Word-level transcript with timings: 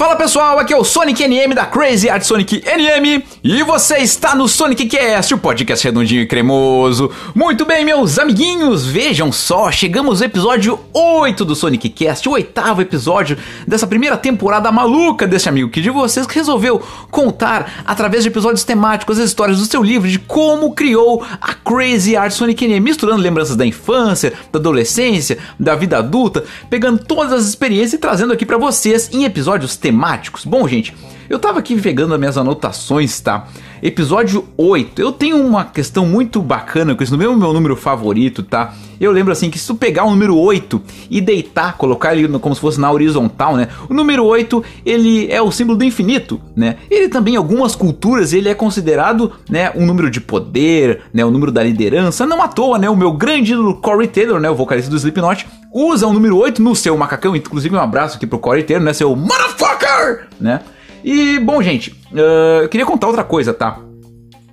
Fala 0.00 0.16
pessoal, 0.16 0.58
aqui 0.58 0.72
é 0.72 0.76
o 0.78 0.82
Sonic 0.82 1.22
NM 1.28 1.54
da 1.54 1.66
Crazy 1.66 2.08
Art 2.08 2.22
Sonic 2.22 2.64
NM 2.64 3.22
e 3.44 3.62
você 3.62 3.98
está 3.98 4.34
no 4.34 4.48
Sonic 4.48 4.86
Cast, 4.86 5.34
o 5.34 5.36
podcast 5.36 5.84
redondinho 5.84 6.22
e 6.22 6.26
cremoso. 6.26 7.10
Muito 7.34 7.66
bem, 7.66 7.84
meus 7.84 8.18
amiguinhos, 8.18 8.86
vejam 8.86 9.30
só, 9.30 9.70
chegamos 9.70 10.22
ao 10.22 10.26
episódio 10.26 10.80
8 10.94 11.44
do 11.44 11.54
Sonic 11.54 11.90
Cast, 11.90 12.26
o 12.26 12.32
oitavo 12.32 12.80
episódio 12.80 13.36
dessa 13.68 13.86
primeira 13.86 14.16
temporada 14.16 14.72
maluca 14.72 15.26
desse 15.26 15.50
amigo 15.50 15.68
que 15.68 15.82
de 15.82 15.90
vocês 15.90 16.26
que 16.26 16.34
resolveu 16.34 16.82
contar 17.10 17.82
através 17.84 18.22
de 18.22 18.30
episódios 18.30 18.64
temáticos 18.64 19.18
as 19.18 19.26
histórias 19.26 19.58
do 19.58 19.66
seu 19.66 19.82
livro 19.82 20.08
de 20.08 20.18
como 20.18 20.72
criou 20.72 21.22
a 21.42 21.52
Crazy 21.52 22.16
Art 22.16 22.32
Sonic 22.32 22.66
NM, 22.66 22.80
misturando 22.80 23.20
lembranças 23.20 23.54
da 23.54 23.66
infância, 23.66 24.32
da 24.50 24.58
adolescência, 24.58 25.36
da 25.58 25.76
vida 25.76 25.98
adulta, 25.98 26.42
pegando 26.70 27.04
todas 27.04 27.34
as 27.34 27.46
experiências 27.46 27.92
e 27.92 27.98
trazendo 27.98 28.32
aqui 28.32 28.46
para 28.46 28.56
vocês 28.56 29.10
em 29.12 29.24
episódios 29.24 29.76
temáticos 29.76 29.89
temáticos. 29.90 30.44
Bom, 30.44 30.66
gente, 30.68 30.94
eu 31.28 31.38
tava 31.38 31.58
aqui 31.58 31.78
pegando 31.80 32.14
as 32.14 32.20
minhas 32.20 32.38
anotações, 32.38 33.20
tá? 33.20 33.48
Episódio 33.82 34.46
8. 34.56 35.00
Eu 35.00 35.12
tenho 35.12 35.36
uma 35.36 35.64
questão 35.64 36.04
muito 36.04 36.42
bacana 36.42 36.94
com 36.94 37.02
isso, 37.02 37.12
no 37.12 37.18
meu, 37.18 37.36
meu 37.36 37.52
número 37.52 37.76
favorito, 37.76 38.42
tá? 38.42 38.74
Eu 39.00 39.10
lembro 39.12 39.32
assim 39.32 39.48
que 39.48 39.58
se 39.58 39.66
tu 39.66 39.74
pegar 39.74 40.04
o 40.04 40.10
número 40.10 40.36
8 40.36 40.80
e 41.10 41.20
deitar, 41.20 41.76
colocar 41.76 42.14
ele 42.14 42.28
como 42.38 42.54
se 42.54 42.60
fosse 42.60 42.78
na 42.78 42.92
horizontal, 42.92 43.56
né? 43.56 43.68
O 43.88 43.94
número 43.94 44.24
8, 44.24 44.62
ele 44.84 45.30
é 45.30 45.40
o 45.40 45.50
símbolo 45.50 45.78
do 45.78 45.84
infinito, 45.84 46.40
né? 46.54 46.76
Ele 46.90 47.08
também 47.08 47.34
em 47.34 47.36
algumas 47.36 47.74
culturas 47.74 48.32
ele 48.32 48.48
é 48.48 48.54
considerado, 48.54 49.32
né, 49.48 49.72
um 49.74 49.86
número 49.86 50.10
de 50.10 50.20
poder, 50.20 51.02
né, 51.14 51.24
o 51.24 51.30
número 51.30 51.50
da 51.50 51.62
liderança. 51.62 52.26
Não 52.26 52.42
à 52.42 52.48
toa, 52.48 52.78
né, 52.78 52.90
o 52.90 52.96
meu 52.96 53.12
grande 53.12 53.52
ídolo 53.52 53.76
Corey 53.76 54.08
Taylor, 54.08 54.38
né, 54.38 54.50
o 54.50 54.54
vocalista 54.54 54.90
do 54.90 54.96
Slipknot, 54.96 55.46
usa 55.72 56.06
o 56.06 56.12
número 56.12 56.36
8 56.36 56.60
no 56.60 56.76
seu 56.76 56.96
macacão, 56.96 57.34
inclusive 57.34 57.74
um 57.74 57.80
abraço 57.80 58.16
aqui 58.16 58.26
pro 58.26 58.38
Corey 58.38 58.62
Taylor, 58.64 58.84
né, 58.84 58.92
seu 58.92 59.14
motherfucker, 59.16 60.28
né? 60.40 60.60
E, 61.04 61.38
bom, 61.38 61.62
gente, 61.62 61.90
uh, 62.12 62.62
eu 62.62 62.68
queria 62.68 62.86
contar 62.86 63.06
outra 63.06 63.24
coisa, 63.24 63.52
tá? 63.54 63.78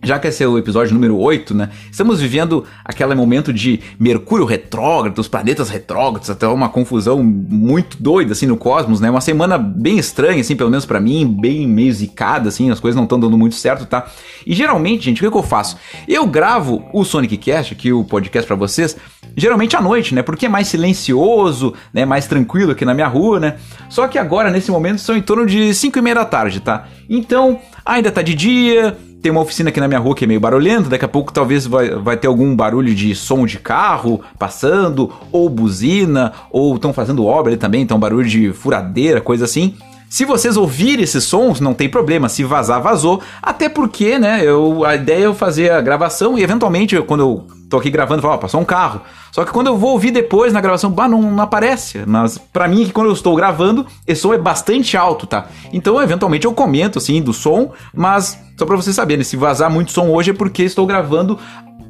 Já 0.07 0.17
que 0.17 0.25
esse 0.29 0.41
é 0.41 0.47
o 0.47 0.57
episódio 0.57 0.93
número 0.93 1.17
8, 1.17 1.53
né? 1.53 1.69
Estamos 1.91 2.21
vivendo 2.21 2.63
aquele 2.85 3.13
momento 3.13 3.51
de 3.51 3.81
Mercúrio 3.99 4.45
retrógrado, 4.45 5.19
os 5.19 5.27
planetas 5.27 5.67
retrógrados, 5.69 6.29
até 6.29 6.47
uma 6.47 6.69
confusão 6.69 7.21
muito 7.21 8.01
doida 8.01 8.31
assim 8.31 8.45
no 8.45 8.55
cosmos, 8.55 9.01
né? 9.01 9.11
Uma 9.11 9.19
semana 9.19 9.57
bem 9.57 9.97
estranha 9.97 10.39
assim, 10.39 10.55
pelo 10.55 10.69
menos 10.69 10.85
para 10.85 11.01
mim, 11.01 11.27
bem 11.27 11.67
meio 11.67 11.91
zicada 11.91 12.47
assim, 12.47 12.71
as 12.71 12.79
coisas 12.79 12.95
não 12.95 13.03
estão 13.03 13.19
dando 13.19 13.37
muito 13.37 13.55
certo, 13.55 13.85
tá? 13.85 14.07
E 14.45 14.53
geralmente, 14.53 15.03
gente, 15.03 15.21
o 15.21 15.25
que, 15.25 15.29
que 15.29 15.37
eu 15.37 15.43
faço? 15.43 15.75
Eu 16.07 16.25
gravo 16.25 16.85
o 16.93 17.03
Sonic 17.03 17.35
Cast, 17.35 17.73
aqui 17.73 17.91
o 17.91 18.05
podcast 18.05 18.47
para 18.47 18.55
vocês, 18.55 18.95
geralmente 19.35 19.75
à 19.75 19.81
noite, 19.81 20.15
né? 20.15 20.21
Porque 20.21 20.45
é 20.45 20.49
mais 20.49 20.69
silencioso, 20.69 21.73
né? 21.93 22.05
Mais 22.05 22.27
tranquilo 22.27 22.71
aqui 22.71 22.85
na 22.85 22.93
minha 22.93 23.07
rua, 23.07 23.41
né? 23.41 23.55
Só 23.89 24.07
que 24.07 24.17
agora, 24.17 24.49
nesse 24.49 24.71
momento, 24.71 25.01
são 25.01 25.17
em 25.17 25.21
torno 25.21 25.45
de 25.45 25.73
5 25.73 25.99
e 25.99 26.01
meia 26.01 26.15
da 26.15 26.25
tarde, 26.25 26.61
tá? 26.61 26.87
Então, 27.09 27.59
ainda 27.85 28.09
tá 28.09 28.21
de 28.21 28.33
dia, 28.33 28.97
tem 29.21 29.31
uma 29.31 29.41
oficina 29.41 29.69
aqui 29.69 29.79
na 29.79 29.87
minha 29.87 29.99
rua 29.99 30.15
que 30.15 30.25
é 30.25 30.27
meio 30.27 30.39
barulhenta, 30.39 30.89
daqui 30.89 31.05
a 31.05 31.07
pouco 31.07 31.33
talvez 31.33 31.65
vai, 31.65 31.89
vai 31.89 32.17
ter 32.17 32.27
algum 32.27 32.55
barulho 32.55 32.93
de 32.93 33.13
som 33.15 33.45
de 33.45 33.59
carro 33.59 34.21
passando, 34.37 35.11
ou 35.31 35.49
buzina, 35.49 36.33
ou 36.51 36.75
estão 36.75 36.93
fazendo 36.93 37.25
obra 37.25 37.51
ali 37.51 37.57
também, 37.57 37.81
então 37.81 37.99
barulho 37.99 38.27
de 38.27 38.53
furadeira, 38.53 39.19
coisa 39.19 39.45
assim. 39.45 39.75
Se 40.09 40.23
vocês 40.23 40.55
ouvirem 40.55 41.03
esses 41.03 41.25
sons, 41.25 41.59
não 41.59 41.73
tem 41.73 41.89
problema. 41.89 42.29
Se 42.29 42.43
vazar, 42.43 42.81
vazou. 42.81 43.21
Até 43.41 43.67
porque, 43.67 44.17
né, 44.17 44.41
eu, 44.41 44.85
a 44.85 44.95
ideia 44.95 45.23
é 45.23 45.25
eu 45.25 45.33
fazer 45.33 45.69
a 45.69 45.81
gravação 45.81 46.37
e 46.37 46.43
eventualmente, 46.43 46.97
quando 47.01 47.19
eu 47.19 47.56
tô 47.69 47.77
aqui 47.77 47.89
gravando, 47.89 48.19
eu 48.19 48.21
falo, 48.23 48.35
ó, 48.35 48.37
passou 48.37 48.59
um 48.59 48.65
carro. 48.65 49.01
Só 49.31 49.43
que 49.45 49.51
quando 49.51 49.67
eu 49.67 49.77
vou 49.77 49.91
ouvir 49.91 50.11
depois 50.11 50.53
na 50.53 50.61
gravação, 50.61 50.91
bah, 50.91 51.07
não, 51.07 51.21
não 51.21 51.43
aparece. 51.43 52.03
Mas 52.05 52.37
para 52.37 52.67
mim, 52.67 52.85
que 52.85 52.91
quando 52.91 53.07
eu 53.07 53.13
estou 53.13 53.35
gravando, 53.35 53.85
esse 54.05 54.21
som 54.21 54.33
é 54.33 54.37
bastante 54.37 54.97
alto, 54.97 55.27
tá? 55.27 55.47
Então, 55.71 56.01
eventualmente 56.01 56.45
eu 56.45 56.53
comento, 56.53 56.97
assim, 56.97 57.21
do 57.21 57.33
som, 57.33 57.71
mas 57.93 58.39
só 58.57 58.65
pra 58.65 58.75
vocês 58.75 58.95
saberem, 58.95 59.23
se 59.23 59.37
vazar 59.37 59.69
muito 59.69 59.91
som 59.91 60.09
hoje 60.09 60.31
é 60.31 60.33
porque 60.33 60.63
estou 60.63 60.87
gravando 60.87 61.37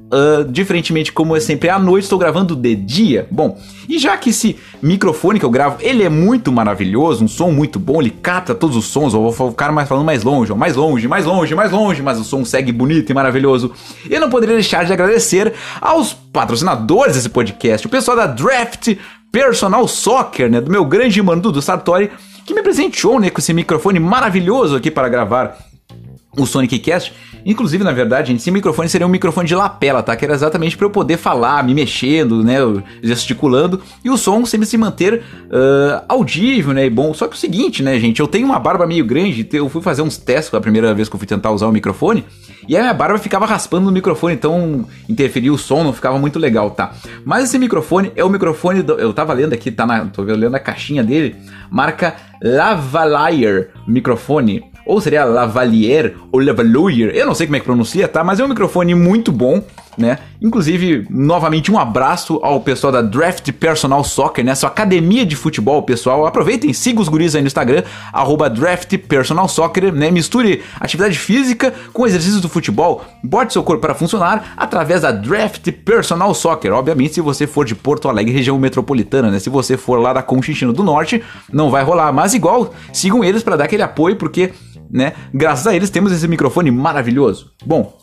Uh, 0.07 0.50
diferentemente 0.50 1.12
como 1.12 1.35
é 1.35 1.40
sempre 1.41 1.68
à 1.69 1.78
noite, 1.78 2.03
estou 2.06 2.18
gravando 2.18 2.56
de 2.56 2.75
dia. 2.75 3.28
Bom, 3.29 3.59
e 3.90 4.00
já 4.00 4.16
que 4.16 4.29
esse 4.29 4.56
microfone 4.81 5.38
que 5.38 5.44
eu 5.44 5.50
gravo, 5.50 5.78
ele 5.81 6.01
é 6.01 6.07
muito 6.07 6.50
maravilhoso, 6.50 7.25
um 7.25 7.28
som 7.28 7.51
muito 7.51 7.78
bom, 7.78 8.01
ele 8.01 8.12
capta 8.12 8.56
todos 8.56 8.78
os 8.78 8.85
sons, 8.85 9.13
eu 9.13 9.29
vou 9.29 9.50
ficar 9.50 9.69
mais 9.73 9.90
falando 9.90 10.06
mais 10.06 10.23
longe, 10.23 10.53
mais 10.53 10.78
longe, 10.78 11.09
mais 11.09 11.25
longe, 11.25 11.53
mais 11.53 11.72
longe, 11.72 12.01
mas 12.01 12.17
o 12.17 12.23
som 12.23 12.46
segue 12.46 12.72
bonito 12.72 13.09
e 13.09 13.13
maravilhoso. 13.13 13.73
Eu 14.09 14.22
não 14.22 14.29
poderia 14.29 14.56
deixar 14.56 14.85
de 14.85 14.94
agradecer 14.94 15.53
aos 15.81 16.13
patrocinadores 16.13 17.16
desse 17.16 17.29
podcast, 17.29 17.85
o 17.85 17.90
pessoal 17.90 18.16
da 18.16 18.28
Draft 18.28 18.96
Personal 19.29 19.85
Soccer, 19.90 20.50
né, 20.50 20.62
do 20.62 20.72
meu 20.72 20.85
grande 20.85 21.22
mano 21.22 21.41
Dudu 21.41 21.62
Sartori, 21.62 22.09
que 22.46 22.53
me 22.53 22.63
presenteou, 22.63 23.19
né, 23.19 23.29
com 23.29 23.40
esse 23.40 23.53
microfone 23.53 24.00
maravilhoso 24.00 24.78
aqui 24.78 24.90
para 24.90 25.09
gravar 25.09 25.57
o 26.38 26.46
Sonic 26.46 26.80
Cast. 26.80 27.14
Inclusive, 27.46 27.84
na 27.84 27.92
verdade, 27.92 28.34
esse 28.34 28.52
microfone 28.52 28.90
seria 28.90 29.08
um 29.08 29.09
microfone 29.09 29.48
de 29.48 29.56
lapela, 29.56 30.03
tá? 30.03 30.16
Que 30.16 30.25
era 30.25 30.34
exatamente 30.34 30.75
para 30.75 30.86
eu 30.86 30.90
poder 30.90 31.18
falar, 31.18 31.64
me 31.64 31.74
mexendo, 31.74 32.44
né? 32.44 32.58
Gesticulando. 33.02 33.81
E 34.03 34.09
o 34.09 34.18
som 34.18 34.46
sempre 34.46 34.68
se 34.68 34.78
manter 34.78 35.24
uh, 35.46 36.03
audível, 36.09 36.74
né? 36.74 36.86
E 36.86 36.90
bom. 36.90 37.14
Só 37.14 37.28
que 37.28 37.36
o 37.36 37.40
seguinte, 37.40 37.81
né, 37.81 37.97
gente? 38.00 38.20
Eu 38.20 38.28
tenho 38.28 38.46
uma 38.46 38.59
barba 38.59 38.86
meio 38.86 39.06
grande. 39.06 39.47
Eu 39.53 39.70
fui 39.70 39.81
fazer 39.81 40.02
uns 40.02 40.18
testes 40.18 40.53
a 40.53 40.62
primeira 40.62 40.94
vez 40.94 41.08
que 41.08 41.16
eu 41.16 41.20
fui 41.20 41.28
tentar 41.28 41.52
usar 41.52 41.68
o 41.68 41.72
microfone. 41.72 42.26
E 42.68 42.76
a 42.76 42.81
minha 42.81 42.94
barba 42.94 43.18
ficava 43.18 43.46
raspando 43.46 43.86
no 43.86 43.92
microfone, 43.94 44.34
então 44.34 44.86
interferia 45.08 45.53
o 45.53 45.58
som, 45.58 45.86
não 45.86 45.94
ficava 45.94 46.20
muito 46.20 46.38
legal, 46.38 46.72
tá? 46.72 46.92
Mas 47.24 47.46
esse 47.46 47.58
microfone 47.58 48.12
é 48.14 48.26
o 48.26 48.30
microfone. 48.30 48.81
Do, 48.81 48.94
eu 48.94 49.14
tava 49.14 49.31
lendo 49.31 49.53
aqui, 49.53 49.72
tá 49.72 49.86
na. 49.86 50.06
tô 50.06 50.22
lendo 50.24 50.53
a 50.53 50.59
caixinha 50.59 51.02
dele. 51.02 51.36
Marca 51.72 52.16
Lavalier 52.42 53.70
microfone 53.88 54.64
ou 54.88 55.02
seria 55.02 55.25
Lavalier 55.25 56.16
ou 56.31 56.40
Lavalier, 56.40 57.12
eu 57.14 57.25
não 57.25 57.36
sei 57.36 57.46
como 57.46 57.58
é 57.58 57.59
que 57.59 57.66
pronuncia, 57.66 58.08
tá? 58.08 58.24
Mas 58.24 58.40
é 58.40 58.46
um 58.46 58.48
microfone 58.48 58.96
muito 58.96 59.31
bom, 59.31 59.62
né? 59.98 60.20
Inclusive, 60.42 61.08
novamente, 61.09 61.72
um 61.72 61.80
abraço 61.80 62.40
ao 62.44 62.62
pessoal 62.62 62.94
da 62.94 63.02
Draft 63.02 63.52
Personal 63.53 64.03
Soccer, 64.03 64.46
né? 64.46 64.53
Sua 64.53 64.70
academia 64.70 65.26
de 65.26 65.36
futebol, 65.36 65.81
pessoal. 65.81 66.26
Aproveitem, 66.26 66.72
siga 66.72 67.02
os 67.02 67.09
guris 67.09 67.36
aí 67.36 67.42
no 67.42 67.47
Instagram, 67.47 67.84
arroba 68.14 68.50
Draft 68.50 68.96
Personal 69.00 69.47
Soccer, 69.47 69.92
né? 69.92 70.12
Misture 70.12 70.62
atividade 70.80 71.18
física 71.18 71.74
com 71.92 72.06
exercícios 72.06 72.42
do 72.42 72.47
futebol, 72.47 73.03
bote 73.24 73.53
seu 73.53 73.64
corpo 73.64 73.81
para 73.81 73.96
funcionar 73.96 74.53
através 74.56 75.02
da 75.02 75.12
Draft 75.12 75.72
Personal 75.84 76.34
Soccer. 76.34 76.72
Obviamente, 76.72 77.16
se 77.16 77.22
você 77.22 77.47
for 77.47 77.66
de 77.66 77.76
Porto 77.76 78.08
Alegre, 78.08 78.31
região 78.31 78.58
metropolitana, 78.59 79.31
né? 79.31 79.40
Se 79.40 79.50
você 79.50 79.76
for 79.76 80.00
lá 80.00 80.14
da 80.14 80.22
Conchinchina 80.22 80.72
do 80.72 80.84
Norte, 80.84 81.24
não 81.52 81.72
vai 81.72 81.84
rolar. 81.84 82.14
Mas 82.14 82.34
igual, 82.34 82.74
sigam 82.94 83.24
eles 83.24 83.42
para 83.42 83.56
dar 83.56 83.66
aquele 83.66 83.81
apoio, 83.84 84.16
porque 84.16 84.53
né? 84.90 85.14
Graças 85.34 85.68
a 85.68 85.75
eles 85.75 85.90
temos 85.90 86.12
esse 86.12 86.28
microfone 86.28 86.72
maravilhoso. 86.72 87.52
Bom, 87.66 87.98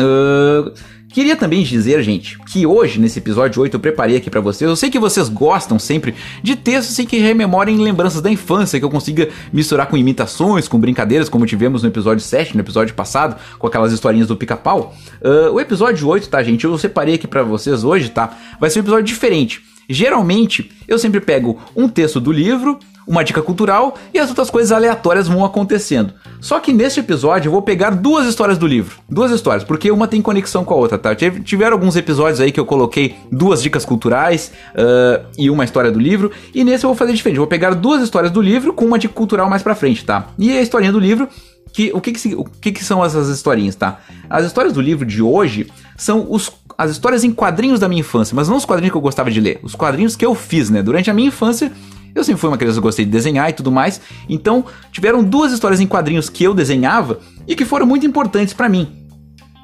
uh, 0.00 0.72
queria 1.08 1.36
também 1.36 1.62
dizer, 1.62 2.02
gente, 2.02 2.38
que 2.38 2.66
hoje, 2.66 3.00
nesse 3.00 3.18
episódio 3.18 3.60
8, 3.62 3.74
eu 3.74 3.80
preparei 3.80 4.16
aqui 4.16 4.30
para 4.30 4.40
vocês. 4.40 4.68
Eu 4.68 4.76
sei 4.76 4.90
que 4.90 4.98
vocês 4.98 5.28
gostam 5.28 5.78
sempre 5.78 6.14
de 6.42 6.56
textos 6.56 6.92
assim, 6.92 7.06
que 7.06 7.18
rememorem 7.18 7.78
lembranças 7.78 8.20
da 8.20 8.30
infância, 8.30 8.78
que 8.78 8.84
eu 8.84 8.90
consiga 8.90 9.28
misturar 9.52 9.86
com 9.86 9.96
imitações, 9.96 10.68
com 10.68 10.78
brincadeiras, 10.78 11.28
como 11.28 11.46
tivemos 11.46 11.82
no 11.82 11.88
episódio 11.88 12.24
7, 12.24 12.54
no 12.54 12.60
episódio 12.60 12.94
passado, 12.94 13.36
com 13.58 13.66
aquelas 13.66 13.92
historinhas 13.92 14.28
do 14.28 14.36
pica-pau. 14.36 14.94
Uh, 15.20 15.52
o 15.52 15.60
episódio 15.60 16.06
8, 16.06 16.28
tá, 16.28 16.42
gente? 16.42 16.64
Eu 16.64 16.76
separei 16.78 17.14
aqui 17.14 17.26
para 17.26 17.42
vocês 17.42 17.84
hoje, 17.84 18.10
tá? 18.10 18.36
Vai 18.60 18.70
ser 18.70 18.80
um 18.80 18.82
episódio 18.82 19.04
diferente. 19.04 19.62
Geralmente, 19.88 20.70
eu 20.86 20.98
sempre 20.98 21.18
pego 21.18 21.58
um 21.74 21.88
texto 21.88 22.20
do 22.20 22.30
livro, 22.30 22.78
uma 23.08 23.24
dica 23.24 23.40
cultural 23.40 23.94
e 24.12 24.18
as 24.18 24.28
outras 24.28 24.50
coisas 24.50 24.70
aleatórias 24.70 25.26
vão 25.26 25.44
acontecendo. 25.44 26.12
Só 26.40 26.60
que 26.60 26.72
neste 26.72 27.00
episódio 27.00 27.48
eu 27.48 27.52
vou 27.52 27.62
pegar 27.62 27.90
duas 27.90 28.26
histórias 28.26 28.58
do 28.58 28.66
livro. 28.66 28.98
Duas 29.08 29.32
histórias, 29.32 29.64
porque 29.64 29.90
uma 29.90 30.06
tem 30.06 30.20
conexão 30.20 30.64
com 30.64 30.74
a 30.74 30.76
outra, 30.76 30.98
tá? 30.98 31.14
Tiveram 31.14 31.72
alguns 31.72 31.96
episódios 31.96 32.38
aí 32.38 32.52
que 32.52 32.60
eu 32.60 32.66
coloquei 32.66 33.16
duas 33.32 33.62
dicas 33.62 33.84
culturais 33.84 34.52
uh, 34.74 35.24
e 35.38 35.48
uma 35.48 35.64
história 35.64 35.90
do 35.90 35.98
livro. 35.98 36.30
E 36.54 36.62
nesse 36.62 36.84
eu 36.84 36.90
vou 36.90 36.96
fazer 36.96 37.14
diferente. 37.14 37.38
Eu 37.38 37.42
vou 37.42 37.48
pegar 37.48 37.74
duas 37.74 38.02
histórias 38.02 38.30
do 38.30 38.42
livro 38.42 38.72
com 38.74 38.84
uma 38.84 38.98
dica 38.98 39.14
cultural 39.14 39.48
mais 39.48 39.62
pra 39.62 39.74
frente, 39.74 40.04
tá? 40.04 40.28
E 40.38 40.50
a 40.56 40.60
historinha 40.60 40.92
do 40.92 41.00
livro 41.00 41.28
que, 41.72 41.90
o 41.94 42.00
que, 42.00 42.12
que, 42.12 42.34
o 42.34 42.44
que, 42.44 42.72
que 42.72 42.84
são 42.84 43.04
essas 43.04 43.28
historinhas, 43.28 43.74
tá? 43.74 44.00
As 44.28 44.44
histórias 44.44 44.72
do 44.72 44.80
livro 44.80 45.06
de 45.06 45.22
hoje 45.22 45.66
são 45.96 46.26
os, 46.28 46.50
as 46.76 46.90
histórias 46.90 47.24
em 47.24 47.32
quadrinhos 47.32 47.80
da 47.80 47.88
minha 47.88 48.00
infância, 48.00 48.34
mas 48.34 48.48
não 48.48 48.56
os 48.56 48.64
quadrinhos 48.64 48.92
que 48.92 48.96
eu 48.96 49.02
gostava 49.02 49.30
de 49.30 49.40
ler, 49.40 49.60
os 49.62 49.74
quadrinhos 49.74 50.16
que 50.16 50.24
eu 50.24 50.34
fiz, 50.34 50.70
né? 50.70 50.82
Durante 50.82 51.10
a 51.10 51.14
minha 51.14 51.28
infância, 51.28 51.72
eu 52.14 52.24
sempre 52.24 52.40
fui 52.40 52.48
uma 52.48 52.58
criança 52.58 52.78
que 52.78 52.82
gostei 52.82 53.04
de 53.04 53.10
desenhar 53.10 53.48
e 53.50 53.52
tudo 53.52 53.70
mais, 53.70 54.00
então 54.28 54.64
tiveram 54.92 55.22
duas 55.22 55.52
histórias 55.52 55.80
em 55.80 55.86
quadrinhos 55.86 56.28
que 56.28 56.44
eu 56.44 56.54
desenhava 56.54 57.20
e 57.46 57.54
que 57.54 57.64
foram 57.64 57.86
muito 57.86 58.06
importantes 58.06 58.54
para 58.54 58.68
mim. 58.68 58.98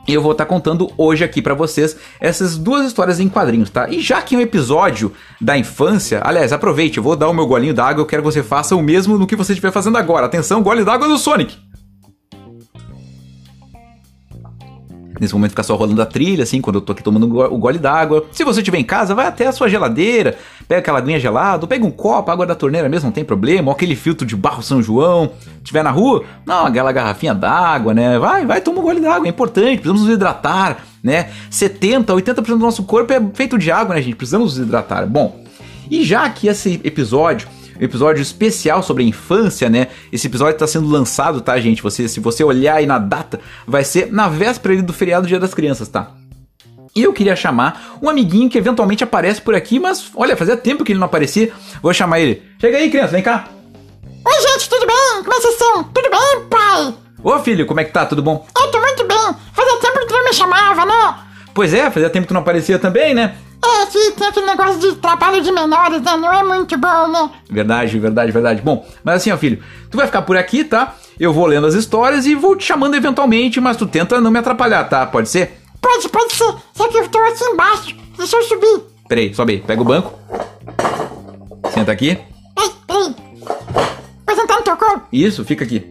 E 0.07 0.13
eu 0.13 0.21
vou 0.21 0.33
estar 0.33 0.45
tá 0.45 0.49
contando 0.49 0.91
hoje 0.99 1.25
aqui 1.25 1.41
para 1.41 1.55
vocês 1.55 1.97
essas 2.21 2.59
duas 2.59 2.87
histórias 2.87 3.21
em 3.21 3.29
quadrinhos, 3.29 3.71
tá? 3.71 3.89
E 3.89 4.01
já 4.01 4.21
que 4.21 4.35
é 4.35 4.39
um 4.39 4.41
episódio 4.43 5.13
da 5.41 5.57
infância, 5.57 6.21
aliás, 6.23 6.53
aproveite, 6.53 6.99
eu 6.99 7.03
vou 7.03 7.17
dar 7.17 7.29
o 7.29 7.33
meu 7.33 7.47
golinho 7.47 7.73
d'água, 7.73 8.03
eu 8.03 8.07
quero 8.07 8.23
que 8.23 8.31
você 8.31 8.43
faça 8.43 8.77
o 8.77 8.83
mesmo 8.83 9.17
no 9.17 9.27
que 9.27 9.37
você 9.37 9.53
estiver 9.53 9.73
fazendo 9.73 9.97
agora. 9.97 10.27
Atenção, 10.27 10.63
gole 10.63 10.85
d'água 10.85 11.09
do 11.09 11.17
Sonic! 11.17 11.64
Nesse 15.25 15.35
momento 15.35 15.51
fica 15.51 15.63
só 15.63 15.75
rolando 15.75 16.03
a 16.03 16.07
trilha, 16.07 16.43
assim, 16.43 16.61
quando 16.61 16.77
eu 16.77 16.83
tô 16.83 16.93
aqui 16.93 17.03
tomando 17.03 17.27
o 17.27 17.59
gole 17.59 17.79
d'água. 17.79 18.27
Se 18.31 18.45
você 18.45 18.61
estiver 18.61 18.79
em 18.79 18.85
casa, 18.85 19.15
vai 19.15 19.27
até 19.27 19.47
a 19.47 19.53
sua 19.53 19.69
geladeira, 19.69 20.37
pega 20.69 20.81
aquela 20.81 20.99
aguinha 20.99 21.19
gelada, 21.19 21.67
pega 21.67 21.87
um 21.87 21.91
copo, 21.91 22.31
água 22.31 22.45
da 22.45 22.55
torneira 22.55 22.89
mesmo, 22.89 23.07
não 23.07 23.13
tem 23.13 23.25
problema, 23.25 23.71
ou 23.71 23.75
aquele 23.75 23.97
filtro 23.97 24.27
de 24.27 24.37
barro 24.37 24.63
São 24.63 24.83
João. 24.83 25.31
Tiver 25.63 25.83
na 25.83 25.91
rua, 25.91 26.25
não, 26.45 26.67
aquela 26.67 26.93
garrafinha 26.93 27.35
d'água, 27.35 27.95
né? 27.95 28.19
Vai, 28.19 28.45
vai, 28.45 28.61
toma 28.61 28.81
um 28.81 28.83
gole 28.83 29.01
d'água, 29.01 29.27
é 29.27 29.31
importante, 29.31 29.79
precisamos 29.79 30.03
nos 30.03 30.11
hidratar, 30.15 30.85
né? 31.03 31.31
70, 31.49 32.13
80% 32.13 32.45
do 32.45 32.59
nosso 32.59 32.83
corpo 32.83 33.13
é 33.13 33.23
feito 33.33 33.57
de 33.57 33.71
água, 33.71 33.95
né, 33.95 34.03
gente? 34.03 34.17
Precisamos 34.17 34.59
nos 34.59 34.67
hidratar. 34.67 35.07
Bom, 35.07 35.43
e 35.91 36.05
já 36.05 36.29
que 36.29 36.49
esse 36.49 36.81
episódio 36.85 37.49
um 37.81 37.85
episódio 37.85 38.23
especial 38.23 38.83
sobre 38.83 39.03
a 39.03 39.07
infância, 39.07 39.69
né? 39.69 39.89
Esse 40.13 40.27
episódio 40.27 40.55
está 40.55 40.67
sendo 40.67 40.89
lançado, 40.89 41.41
tá, 41.41 41.59
gente? 41.59 41.83
Você, 41.83 42.09
se 42.09 42.21
você 42.21 42.45
olhar 42.45 42.77
aí 42.77 42.87
na 42.87 42.99
data, 42.99 43.41
vai 43.67 43.85
ser 43.85 44.13
na 44.13 44.29
véspera 44.29 44.83
do 44.83 44.93
feriado 44.93 45.27
Dia 45.27 45.41
das 45.41 45.55
Crianças, 45.55 45.89
tá? 45.89 46.13
E 46.95 47.03
eu 47.03 47.13
queria 47.13 47.35
chamar 47.35 47.99
um 48.01 48.09
amiguinho 48.09 48.49
que 48.49 48.57
eventualmente 48.57 49.03
aparece 49.03 49.43
por 49.43 49.55
aqui, 49.55 49.81
mas 49.81 50.13
olha, 50.15 50.37
fazia 50.37 50.57
tempo 50.57 50.85
que 50.85 50.93
ele 50.93 51.01
não 51.01 51.07
aparecia. 51.07 51.53
Vou 51.83 51.93
chamar 51.93 52.21
ele. 52.21 52.43
Chega 52.61 52.79
aí, 52.79 52.89
criança, 52.89 53.13
vem 53.13 53.23
cá. 53.23 53.49
Oi, 54.25 54.41
gente, 54.41 54.69
tudo 54.69 54.87
bem? 54.87 55.23
Como 55.25 55.33
é 55.33 55.41
vocês 55.41 55.55
estão? 55.55 55.85
Tudo 55.85 56.09
bem, 56.09 56.49
pai? 56.49 56.95
Ô, 57.23 57.39
filho, 57.41 57.67
como 57.67 57.81
é 57.81 57.85
que 57.85 57.93
tá? 57.93 58.07
Tudo 58.07 58.23
bom? 58.23 58.47
Eu 58.57 58.71
tô 58.71 58.81
muito 58.81 59.05
bem. 59.07 59.37
Fazia 59.53 59.81
tempo 59.81 59.99
que 59.99 60.07
tu 60.07 60.15
não 60.15 60.25
me 60.25 60.33
chamava, 60.33 60.85
né? 60.85 61.15
Pois 61.53 61.75
é, 61.75 61.91
fazia 61.91 62.11
tempo 62.11 62.27
que 62.27 62.29
tu 62.29 62.35
não 62.35 62.43
aparecia 62.43 62.79
também, 62.79 63.13
né? 63.13 63.37
Tem 64.17 64.29
aquele 64.29 64.47
negócio 64.47 64.79
de 64.79 64.97
trabalho 64.97 65.43
de 65.43 65.51
menores, 65.51 66.01
né? 66.03 66.17
Não 66.17 66.33
é 66.33 66.43
muito 66.43 66.77
bom, 66.79 67.09
né? 67.09 67.31
Verdade, 67.51 67.99
verdade, 67.99 68.33
verdade. 68.33 68.63
Bom, 68.63 68.87
mas 69.03 69.17
assim, 69.17 69.31
ó, 69.31 69.37
filho, 69.37 69.63
tu 69.91 69.97
vai 69.97 70.07
ficar 70.07 70.23
por 70.23 70.37
aqui, 70.37 70.65
tá? 70.65 70.95
Eu 71.19 71.33
vou 71.33 71.47
lendo 71.47 71.67
as 71.67 71.75
histórias 71.75 72.27
e 72.27 72.35
vou 72.35 72.57
te 72.57 72.65
chamando 72.65 72.95
eventualmente, 72.95 73.61
mas 73.61 73.77
tu 73.77 73.87
tenta 73.87 74.21
não 74.21 74.31
me 74.31 74.39
atrapalhar, 74.39 74.85
tá? 74.85 75.07
Pode 75.07 75.29
ser? 75.29 75.61
Pode, 75.81 76.09
pode 76.09 76.33
ser. 76.33 76.55
Só 76.75 76.89
que 76.89 76.97
eu 76.97 77.09
tô 77.09 77.19
aqui 77.19 77.45
embaixo. 77.45 77.97
Deixa 78.17 78.37
eu 78.37 78.43
subir. 78.43 78.83
Peraí, 79.09 79.35
sobe 79.35 79.55
aí. 79.55 79.61
Pega 79.61 79.83
o 79.83 79.85
banco. 79.85 80.19
Senta 81.73 81.93
aqui. 81.93 82.11
Ei, 82.11 82.71
peraí. 82.87 83.15
Vou 84.27 84.37
sentar 84.37 84.57
no 84.59 84.63
teu 84.63 84.77
colo. 84.77 85.03
Isso, 85.13 85.45
fica 85.45 85.65
aqui. 85.65 85.87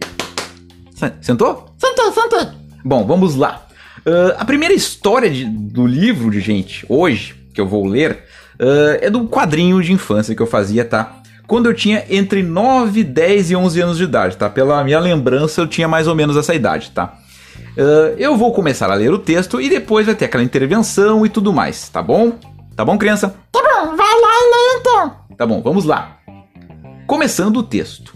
Sentou? 1.20 1.74
Sentei, 1.78 2.12
sentei. 2.12 2.48
Bom, 2.84 3.06
vamos 3.06 3.36
lá. 3.36 3.66
Uh, 4.06 4.34
a 4.38 4.44
primeira 4.44 4.74
história 4.74 5.30
de, 5.30 5.44
do 5.44 5.86
livro 5.86 6.30
de 6.30 6.40
gente, 6.40 6.84
hoje, 6.88 7.43
que 7.54 7.60
eu 7.60 7.66
vou 7.66 7.86
ler, 7.86 8.24
uh, 8.60 8.98
é 9.00 9.08
do 9.08 9.26
quadrinho 9.26 9.80
de 9.80 9.92
infância 9.92 10.34
que 10.34 10.42
eu 10.42 10.46
fazia, 10.46 10.84
tá? 10.84 11.20
Quando 11.46 11.66
eu 11.66 11.74
tinha 11.74 12.04
entre 12.10 12.42
9, 12.42 13.04
10 13.04 13.50
e 13.50 13.56
11 13.56 13.80
anos 13.80 13.96
de 13.98 14.04
idade, 14.04 14.36
tá? 14.36 14.50
Pela 14.50 14.82
minha 14.82 14.98
lembrança, 14.98 15.60
eu 15.60 15.66
tinha 15.66 15.86
mais 15.86 16.08
ou 16.08 16.14
menos 16.14 16.36
essa 16.36 16.54
idade, 16.54 16.90
tá? 16.90 17.18
Uh, 17.76 18.16
eu 18.18 18.36
vou 18.36 18.52
começar 18.52 18.90
a 18.90 18.94
ler 18.94 19.12
o 19.12 19.18
texto 19.18 19.60
e 19.60 19.68
depois 19.68 20.06
vai 20.06 20.14
ter 20.14 20.24
aquela 20.24 20.42
intervenção 20.42 21.24
e 21.24 21.28
tudo 21.28 21.52
mais, 21.52 21.88
tá 21.88 22.02
bom? 22.02 22.32
Tá 22.74 22.84
bom, 22.84 22.98
criança? 22.98 23.34
Tá 23.52 23.62
bom, 23.62 23.96
vai 23.96 24.20
lá 24.20 24.30
e 24.30 24.50
lê 24.50 24.80
então. 24.80 25.16
Tá 25.36 25.46
bom, 25.46 25.62
vamos 25.62 25.84
lá. 25.84 26.18
Começando 27.06 27.58
o 27.58 27.62
texto. 27.62 28.14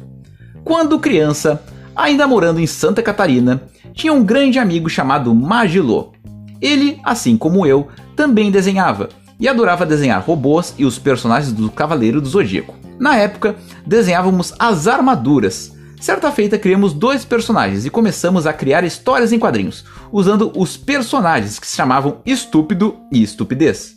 Quando 0.64 0.98
criança, 0.98 1.62
ainda 1.94 2.26
morando 2.26 2.60
em 2.60 2.66
Santa 2.66 3.02
Catarina, 3.02 3.62
tinha 3.92 4.12
um 4.12 4.24
grande 4.24 4.58
amigo 4.58 4.88
chamado 4.88 5.34
Magilô. 5.34 6.12
Ele, 6.60 6.98
assim 7.04 7.36
como 7.36 7.66
eu, 7.66 7.88
também 8.16 8.50
desenhava 8.50 9.08
e 9.38 9.48
adorava 9.48 9.86
desenhar 9.86 10.22
robôs 10.22 10.74
e 10.78 10.84
os 10.84 10.98
personagens 10.98 11.52
do 11.52 11.70
Cavaleiro 11.70 12.20
do 12.20 12.28
Zodíaco. 12.28 12.74
Na 12.98 13.16
época, 13.16 13.56
desenhávamos 13.86 14.52
as 14.58 14.86
armaduras. 14.86 15.76
Certa 16.00 16.30
feita, 16.30 16.58
criamos 16.58 16.92
dois 16.92 17.24
personagens 17.24 17.84
e 17.84 17.90
começamos 17.90 18.46
a 18.46 18.52
criar 18.52 18.84
histórias 18.84 19.32
em 19.32 19.38
quadrinhos, 19.38 19.84
usando 20.12 20.52
os 20.56 20.76
personagens 20.76 21.58
que 21.58 21.66
se 21.66 21.76
chamavam 21.76 22.18
Estúpido 22.24 22.96
e 23.12 23.22
Estupidez. 23.22 23.94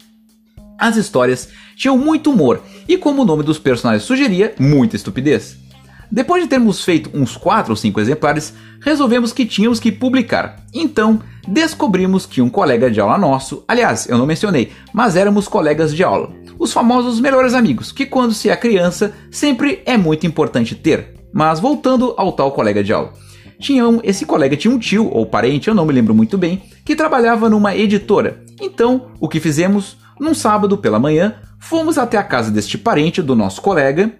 As 0.77 0.97
histórias 0.97 1.49
tinham 1.75 1.95
muito 1.97 2.31
humor 2.31 2.61
e, 2.87 2.97
como 2.97 3.21
o 3.21 3.25
nome 3.25 3.43
dos 3.43 3.59
personagens 3.59 4.03
sugeria, 4.03 4.55
muita 4.59 4.95
estupidez. 4.95 5.57
Depois 6.11 6.43
de 6.43 6.49
termos 6.49 6.83
feito 6.83 7.09
uns 7.13 7.37
4 7.37 7.71
ou 7.71 7.75
5 7.75 7.99
exemplares, 7.99 8.53
resolvemos 8.81 9.31
que 9.31 9.45
tínhamos 9.45 9.79
que 9.79 9.91
publicar. 9.91 10.57
Então, 10.73 11.21
descobrimos 11.47 12.25
que 12.25 12.41
um 12.41 12.49
colega 12.49 12.91
de 12.91 12.99
aula 12.99 13.17
nosso, 13.17 13.63
aliás, 13.65 14.09
eu 14.09 14.17
não 14.17 14.25
mencionei, 14.25 14.71
mas 14.93 15.15
éramos 15.15 15.47
colegas 15.47 15.95
de 15.95 16.03
aula, 16.03 16.29
os 16.59 16.73
famosos 16.73 17.21
melhores 17.21 17.53
amigos, 17.53 17.93
que 17.93 18.05
quando 18.05 18.33
se 18.33 18.49
é 18.49 18.55
criança 18.57 19.13
sempre 19.31 19.81
é 19.85 19.95
muito 19.95 20.27
importante 20.27 20.75
ter. 20.75 21.15
Mas 21.31 21.61
voltando 21.61 22.13
ao 22.17 22.33
tal 22.33 22.51
colega 22.51 22.83
de 22.83 22.91
aula. 22.91 23.13
Tinha 23.57 23.87
um, 23.87 24.01
esse 24.03 24.25
colega 24.25 24.57
tinha 24.57 24.73
um 24.73 24.79
tio 24.79 25.07
ou 25.09 25.25
parente, 25.25 25.69
eu 25.69 25.75
não 25.75 25.85
me 25.85 25.93
lembro 25.93 26.13
muito 26.13 26.37
bem, 26.37 26.61
que 26.83 26.95
trabalhava 26.95 27.49
numa 27.49 27.73
editora. 27.73 28.43
Então, 28.59 29.11
o 29.17 29.29
que 29.29 29.39
fizemos? 29.39 29.97
Num 30.19 30.33
sábado 30.33 30.77
pela 30.77 30.99
manhã, 30.99 31.35
fomos 31.59 31.97
até 31.97 32.17
a 32.17 32.23
casa 32.23 32.51
deste 32.51 32.77
parente 32.77 33.21
do 33.21 33.35
nosso 33.35 33.61
colega 33.61 34.11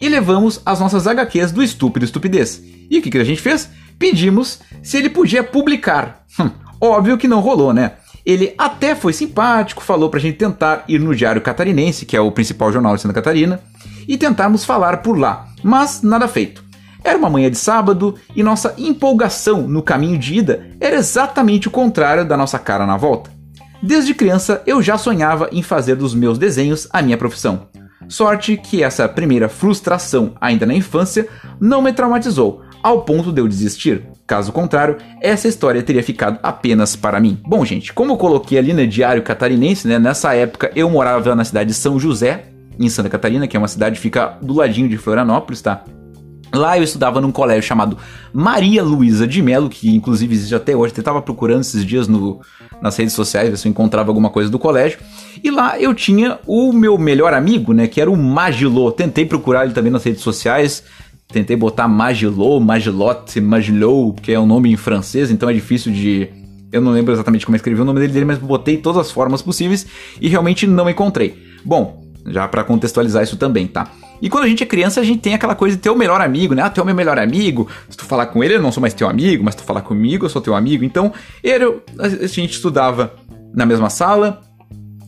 e 0.00 0.08
levamos 0.08 0.60
as 0.64 0.80
nossas 0.80 1.06
HQs 1.06 1.52
do 1.52 1.62
Estúpido 1.62 2.04
Estupidez. 2.04 2.62
E 2.90 2.98
o 2.98 3.02
que, 3.02 3.10
que 3.10 3.18
a 3.18 3.24
gente 3.24 3.40
fez? 3.40 3.68
Pedimos 3.98 4.60
se 4.82 4.96
ele 4.96 5.10
podia 5.10 5.44
publicar. 5.44 6.24
Hum, 6.38 6.50
óbvio 6.80 7.18
que 7.18 7.28
não 7.28 7.40
rolou, 7.40 7.72
né? 7.72 7.92
Ele 8.24 8.54
até 8.56 8.94
foi 8.94 9.12
simpático, 9.12 9.82
falou 9.82 10.10
pra 10.10 10.20
gente 10.20 10.38
tentar 10.38 10.84
ir 10.88 10.98
no 10.98 11.14
Diário 11.14 11.40
Catarinense, 11.40 12.06
que 12.06 12.16
é 12.16 12.20
o 12.20 12.32
principal 12.32 12.72
jornal 12.72 12.94
de 12.94 13.02
Santa 13.02 13.14
Catarina, 13.14 13.60
e 14.06 14.16
tentarmos 14.16 14.64
falar 14.64 14.98
por 14.98 15.18
lá, 15.18 15.46
mas 15.62 16.02
nada 16.02 16.28
feito. 16.28 16.64
Era 17.02 17.16
uma 17.16 17.30
manhã 17.30 17.50
de 17.50 17.56
sábado 17.56 18.14
e 18.36 18.42
nossa 18.42 18.74
empolgação 18.76 19.62
no 19.62 19.82
caminho 19.82 20.18
de 20.18 20.34
ida 20.34 20.70
era 20.78 20.96
exatamente 20.96 21.66
o 21.66 21.70
contrário 21.70 22.26
da 22.26 22.36
nossa 22.36 22.58
cara 22.58 22.86
na 22.86 22.96
volta. 22.96 23.30
Desde 23.82 24.14
criança 24.14 24.62
eu 24.66 24.82
já 24.82 24.98
sonhava 24.98 25.48
em 25.50 25.62
fazer 25.62 25.94
dos 25.94 26.14
meus 26.14 26.38
desenhos 26.38 26.86
a 26.92 27.00
minha 27.00 27.16
profissão. 27.16 27.68
Sorte 28.10 28.56
que 28.56 28.82
essa 28.82 29.08
primeira 29.08 29.48
frustração, 29.48 30.34
ainda 30.40 30.66
na 30.66 30.74
infância, 30.74 31.28
não 31.60 31.80
me 31.80 31.92
traumatizou, 31.92 32.60
ao 32.82 33.02
ponto 33.02 33.32
de 33.32 33.40
eu 33.40 33.46
desistir. 33.46 34.02
Caso 34.26 34.50
contrário, 34.50 34.96
essa 35.20 35.46
história 35.46 35.80
teria 35.80 36.02
ficado 36.02 36.40
apenas 36.42 36.96
para 36.96 37.20
mim. 37.20 37.38
Bom, 37.46 37.64
gente, 37.64 37.92
como 37.92 38.12
eu 38.12 38.16
coloquei 38.16 38.58
ali 38.58 38.72
no 38.72 38.84
Diário 38.84 39.22
Catarinense, 39.22 39.86
né, 39.86 39.96
nessa 39.96 40.34
época 40.34 40.72
eu 40.74 40.90
morava 40.90 41.36
na 41.36 41.44
cidade 41.44 41.68
de 41.68 41.74
São 41.74 42.00
José, 42.00 42.46
em 42.80 42.88
Santa 42.88 43.08
Catarina, 43.08 43.46
que 43.46 43.56
é 43.56 43.60
uma 43.60 43.68
cidade 43.68 43.94
que 43.94 44.02
fica 44.02 44.36
do 44.42 44.54
ladinho 44.54 44.88
de 44.88 44.96
Florianópolis, 44.96 45.62
tá? 45.62 45.84
Lá 46.52 46.76
eu 46.76 46.82
estudava 46.82 47.20
num 47.20 47.30
colégio 47.30 47.62
chamado 47.62 47.96
Maria 48.32 48.82
Luísa 48.82 49.26
de 49.26 49.40
Melo, 49.40 49.68
que 49.68 49.94
inclusive 49.94 50.34
existe 50.34 50.54
até 50.54 50.74
hoje. 50.74 50.92
Eu 50.96 51.00
estava 51.00 51.22
procurando 51.22 51.60
esses 51.60 51.84
dias 51.84 52.08
no, 52.08 52.40
nas 52.82 52.96
redes 52.96 53.14
sociais, 53.14 53.48
ver 53.48 53.56
se 53.56 53.68
eu 53.68 53.70
encontrava 53.70 54.10
alguma 54.10 54.30
coisa 54.30 54.50
do 54.50 54.58
colégio. 54.58 54.98
E 55.42 55.50
lá 55.50 55.78
eu 55.78 55.94
tinha 55.94 56.38
o 56.46 56.72
meu 56.72 56.98
melhor 56.98 57.32
amigo, 57.32 57.72
né? 57.72 57.86
Que 57.86 58.00
era 58.00 58.10
o 58.10 58.16
Magilô. 58.16 58.90
Tentei 58.90 59.24
procurar 59.24 59.64
ele 59.64 59.74
também 59.74 59.92
nas 59.92 60.02
redes 60.02 60.22
sociais. 60.22 60.82
Tentei 61.32 61.56
botar 61.56 61.86
Magilô, 61.86 62.58
Magilote, 62.58 63.40
Magilou, 63.40 64.12
que 64.14 64.32
é 64.32 64.40
um 64.40 64.46
nome 64.46 64.72
em 64.72 64.76
francês, 64.76 65.30
então 65.30 65.48
é 65.48 65.52
difícil 65.52 65.92
de. 65.92 66.28
Eu 66.72 66.80
não 66.80 66.90
lembro 66.90 67.12
exatamente 67.12 67.46
como 67.46 67.54
escrevi 67.54 67.80
o 67.80 67.84
nome 67.84 68.00
dele, 68.06 68.24
mas 68.24 68.38
botei 68.38 68.76
todas 68.76 69.06
as 69.06 69.12
formas 69.12 69.40
possíveis 69.40 69.86
e 70.20 70.28
realmente 70.28 70.66
não 70.66 70.90
encontrei. 70.90 71.36
Bom, 71.64 72.09
já 72.26 72.46
para 72.48 72.64
contextualizar 72.64 73.22
isso 73.22 73.36
também, 73.36 73.66
tá? 73.66 73.88
E 74.22 74.28
quando 74.28 74.44
a 74.44 74.48
gente 74.48 74.62
é 74.62 74.66
criança, 74.66 75.00
a 75.00 75.04
gente 75.04 75.20
tem 75.20 75.34
aquela 75.34 75.54
coisa 75.54 75.76
de 75.76 75.82
ter 75.82 75.90
o 75.90 75.96
melhor 75.96 76.20
amigo, 76.20 76.54
né? 76.54 76.62
Ah, 76.62 76.70
tu 76.70 76.80
é 76.80 76.82
o 76.82 76.86
meu 76.86 76.94
melhor 76.94 77.18
amigo. 77.18 77.68
Se 77.88 77.96
tu 77.96 78.04
falar 78.04 78.26
com 78.26 78.44
ele, 78.44 78.56
eu 78.56 78.62
não 78.62 78.70
sou 78.70 78.80
mais 78.80 78.92
teu 78.92 79.08
amigo, 79.08 79.42
mas 79.42 79.54
se 79.54 79.62
tu 79.62 79.64
falar 79.64 79.80
comigo, 79.80 80.26
eu 80.26 80.30
sou 80.30 80.42
teu 80.42 80.54
amigo. 80.54 80.84
Então, 80.84 81.12
eu, 81.42 81.82
a 81.98 82.08
gente 82.26 82.52
estudava 82.52 83.14
na 83.54 83.64
mesma 83.64 83.88
sala, 83.88 84.42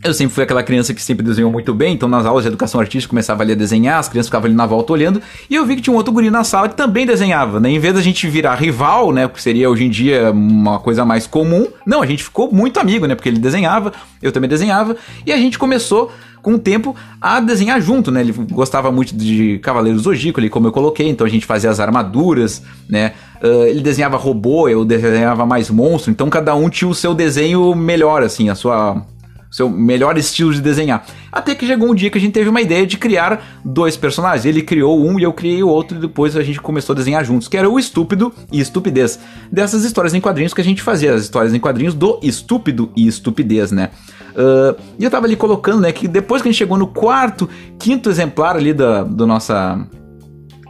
eu 0.04 0.12
sempre 0.12 0.34
fui 0.34 0.42
aquela 0.42 0.64
criança 0.64 0.92
que 0.92 1.00
sempre 1.00 1.24
desenhou 1.24 1.50
muito 1.52 1.72
bem, 1.72 1.94
então 1.94 2.08
nas 2.08 2.26
aulas 2.26 2.42
de 2.42 2.48
educação 2.48 2.80
artística 2.80 3.08
começava 3.08 3.42
ali 3.42 3.52
a 3.52 3.54
desenhar, 3.54 4.00
as 4.00 4.08
crianças 4.08 4.28
ficavam 4.28 4.46
ali 4.46 4.54
na 4.54 4.66
volta 4.66 4.92
olhando, 4.92 5.22
e 5.48 5.54
eu 5.54 5.64
vi 5.64 5.76
que 5.76 5.82
tinha 5.82 5.94
um 5.94 5.96
outro 5.96 6.12
guri 6.12 6.28
na 6.28 6.42
sala 6.42 6.68
que 6.68 6.74
também 6.74 7.06
desenhava, 7.06 7.60
né? 7.60 7.70
Em 7.70 7.78
vez 7.78 7.94
da 7.94 8.00
gente 8.00 8.26
virar 8.26 8.56
rival, 8.56 9.12
né? 9.12 9.28
Que 9.28 9.40
seria 9.40 9.70
hoje 9.70 9.84
em 9.84 9.90
dia 9.90 10.32
uma 10.32 10.80
coisa 10.80 11.04
mais 11.04 11.26
comum, 11.26 11.68
não, 11.86 12.02
a 12.02 12.06
gente 12.06 12.24
ficou 12.24 12.52
muito 12.52 12.80
amigo, 12.80 13.06
né? 13.06 13.14
Porque 13.14 13.28
ele 13.28 13.38
desenhava, 13.38 13.92
eu 14.20 14.32
também 14.32 14.50
desenhava, 14.50 14.96
e 15.24 15.32
a 15.32 15.36
gente 15.36 15.56
começou 15.56 16.10
com 16.42 16.54
o 16.54 16.58
tempo 16.58 16.94
a 17.20 17.40
desenhar 17.40 17.80
junto, 17.80 18.10
né? 18.10 18.20
Ele 18.20 18.32
gostava 18.50 18.90
muito 18.90 19.16
de 19.16 19.58
Cavaleiros 19.60 20.02
Zodíaco, 20.02 20.40
ali 20.40 20.50
como 20.50 20.66
eu 20.66 20.72
coloquei, 20.72 21.08
então 21.08 21.26
a 21.26 21.30
gente 21.30 21.46
fazia 21.46 21.70
as 21.70 21.78
armaduras, 21.78 22.62
né? 22.88 23.12
Uh, 23.42 23.64
ele 23.66 23.80
desenhava 23.80 24.16
robô, 24.16 24.68
eu 24.68 24.84
desenhava 24.84 25.46
mais 25.46 25.70
monstro, 25.70 26.10
então 26.10 26.28
cada 26.28 26.54
um 26.54 26.68
tinha 26.68 26.88
o 26.88 26.94
seu 26.94 27.14
desenho 27.14 27.74
melhor, 27.74 28.22
assim, 28.22 28.48
a 28.48 28.54
sua 28.54 29.04
seu 29.52 29.68
melhor 29.68 30.16
estilo 30.16 30.52
de 30.52 30.62
desenhar. 30.62 31.04
Até 31.30 31.54
que 31.54 31.66
chegou 31.66 31.90
um 31.90 31.94
dia 31.94 32.08
que 32.08 32.16
a 32.16 32.20
gente 32.20 32.32
teve 32.32 32.48
uma 32.48 32.62
ideia 32.62 32.86
de 32.86 32.96
criar 32.96 33.60
dois 33.62 33.98
personagens. 33.98 34.46
Ele 34.46 34.62
criou 34.62 34.98
um 34.98 35.20
e 35.20 35.22
eu 35.22 35.32
criei 35.32 35.62
o 35.62 35.68
outro, 35.68 35.98
e 35.98 36.00
depois 36.00 36.34
a 36.36 36.42
gente 36.42 36.58
começou 36.58 36.94
a 36.94 36.96
desenhar 36.96 37.22
juntos, 37.22 37.48
que 37.48 37.56
era 37.58 37.68
o 37.68 37.78
Estúpido 37.78 38.32
e 38.50 38.60
Estupidez. 38.60 39.18
Dessas 39.52 39.84
histórias 39.84 40.14
em 40.14 40.22
quadrinhos 40.22 40.54
que 40.54 40.62
a 40.62 40.64
gente 40.64 40.80
fazia, 40.80 41.12
as 41.12 41.22
histórias 41.22 41.52
em 41.52 41.60
quadrinhos 41.60 41.92
do 41.92 42.18
Estúpido 42.22 42.90
e 42.96 43.06
Estupidez, 43.06 43.70
né? 43.70 43.90
Uh, 44.32 44.80
e 44.98 45.04
eu 45.04 45.10
tava 45.10 45.26
ali 45.26 45.36
colocando, 45.36 45.80
né, 45.80 45.92
que 45.92 46.08
depois 46.08 46.42
que 46.42 46.48
a 46.48 46.50
gente 46.50 46.58
chegou 46.58 46.78
no 46.78 46.86
quarto, 46.86 47.48
quinto 47.78 48.08
exemplar 48.08 48.56
ali 48.56 48.72
da 48.72 49.04
do 49.04 49.26
nossa 49.26 49.86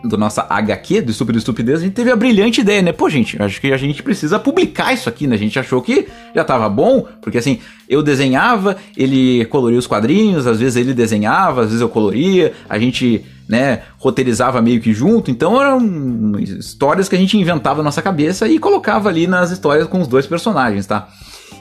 do 0.04 0.16
nossa 0.16 0.46
HQ, 0.48 1.02
do 1.02 1.10
Estúpido 1.10 1.38
Estupidez, 1.38 1.80
a 1.80 1.84
gente 1.84 1.94
teve 1.94 2.10
a 2.10 2.16
brilhante 2.16 2.60
ideia, 2.60 2.82
né? 2.82 2.92
Pô, 2.92 3.08
gente, 3.08 3.40
acho 3.40 3.60
que 3.60 3.72
a 3.72 3.76
gente 3.76 4.02
precisa 4.02 4.38
publicar 4.38 4.92
isso 4.92 5.08
aqui, 5.08 5.26
né? 5.26 5.36
A 5.36 5.38
gente 5.38 5.58
achou 5.58 5.80
que 5.80 6.08
já 6.34 6.44
tava 6.44 6.68
bom, 6.68 7.06
porque 7.20 7.38
assim, 7.38 7.60
eu 7.88 8.02
desenhava, 8.02 8.76
ele 8.96 9.44
coloria 9.46 9.78
os 9.78 9.86
quadrinhos, 9.86 10.46
às 10.46 10.58
vezes 10.58 10.76
ele 10.76 10.92
desenhava, 10.92 11.62
às 11.62 11.68
vezes 11.68 11.80
eu 11.80 11.88
coloria, 11.88 12.52
a 12.68 12.78
gente, 12.78 13.24
né, 13.48 13.82
roteirizava 13.98 14.60
meio 14.60 14.80
que 14.80 14.92
junto, 14.92 15.30
então 15.30 15.60
eram 15.60 16.38
histórias 16.38 17.08
que 17.08 17.14
a 17.14 17.18
gente 17.18 17.38
inventava 17.38 17.78
na 17.78 17.84
nossa 17.84 18.02
cabeça 18.02 18.48
e 18.48 18.58
colocava 18.58 19.08
ali 19.08 19.26
nas 19.26 19.50
histórias 19.50 19.86
com 19.86 20.00
os 20.00 20.08
dois 20.08 20.26
personagens, 20.26 20.86
tá? 20.86 21.08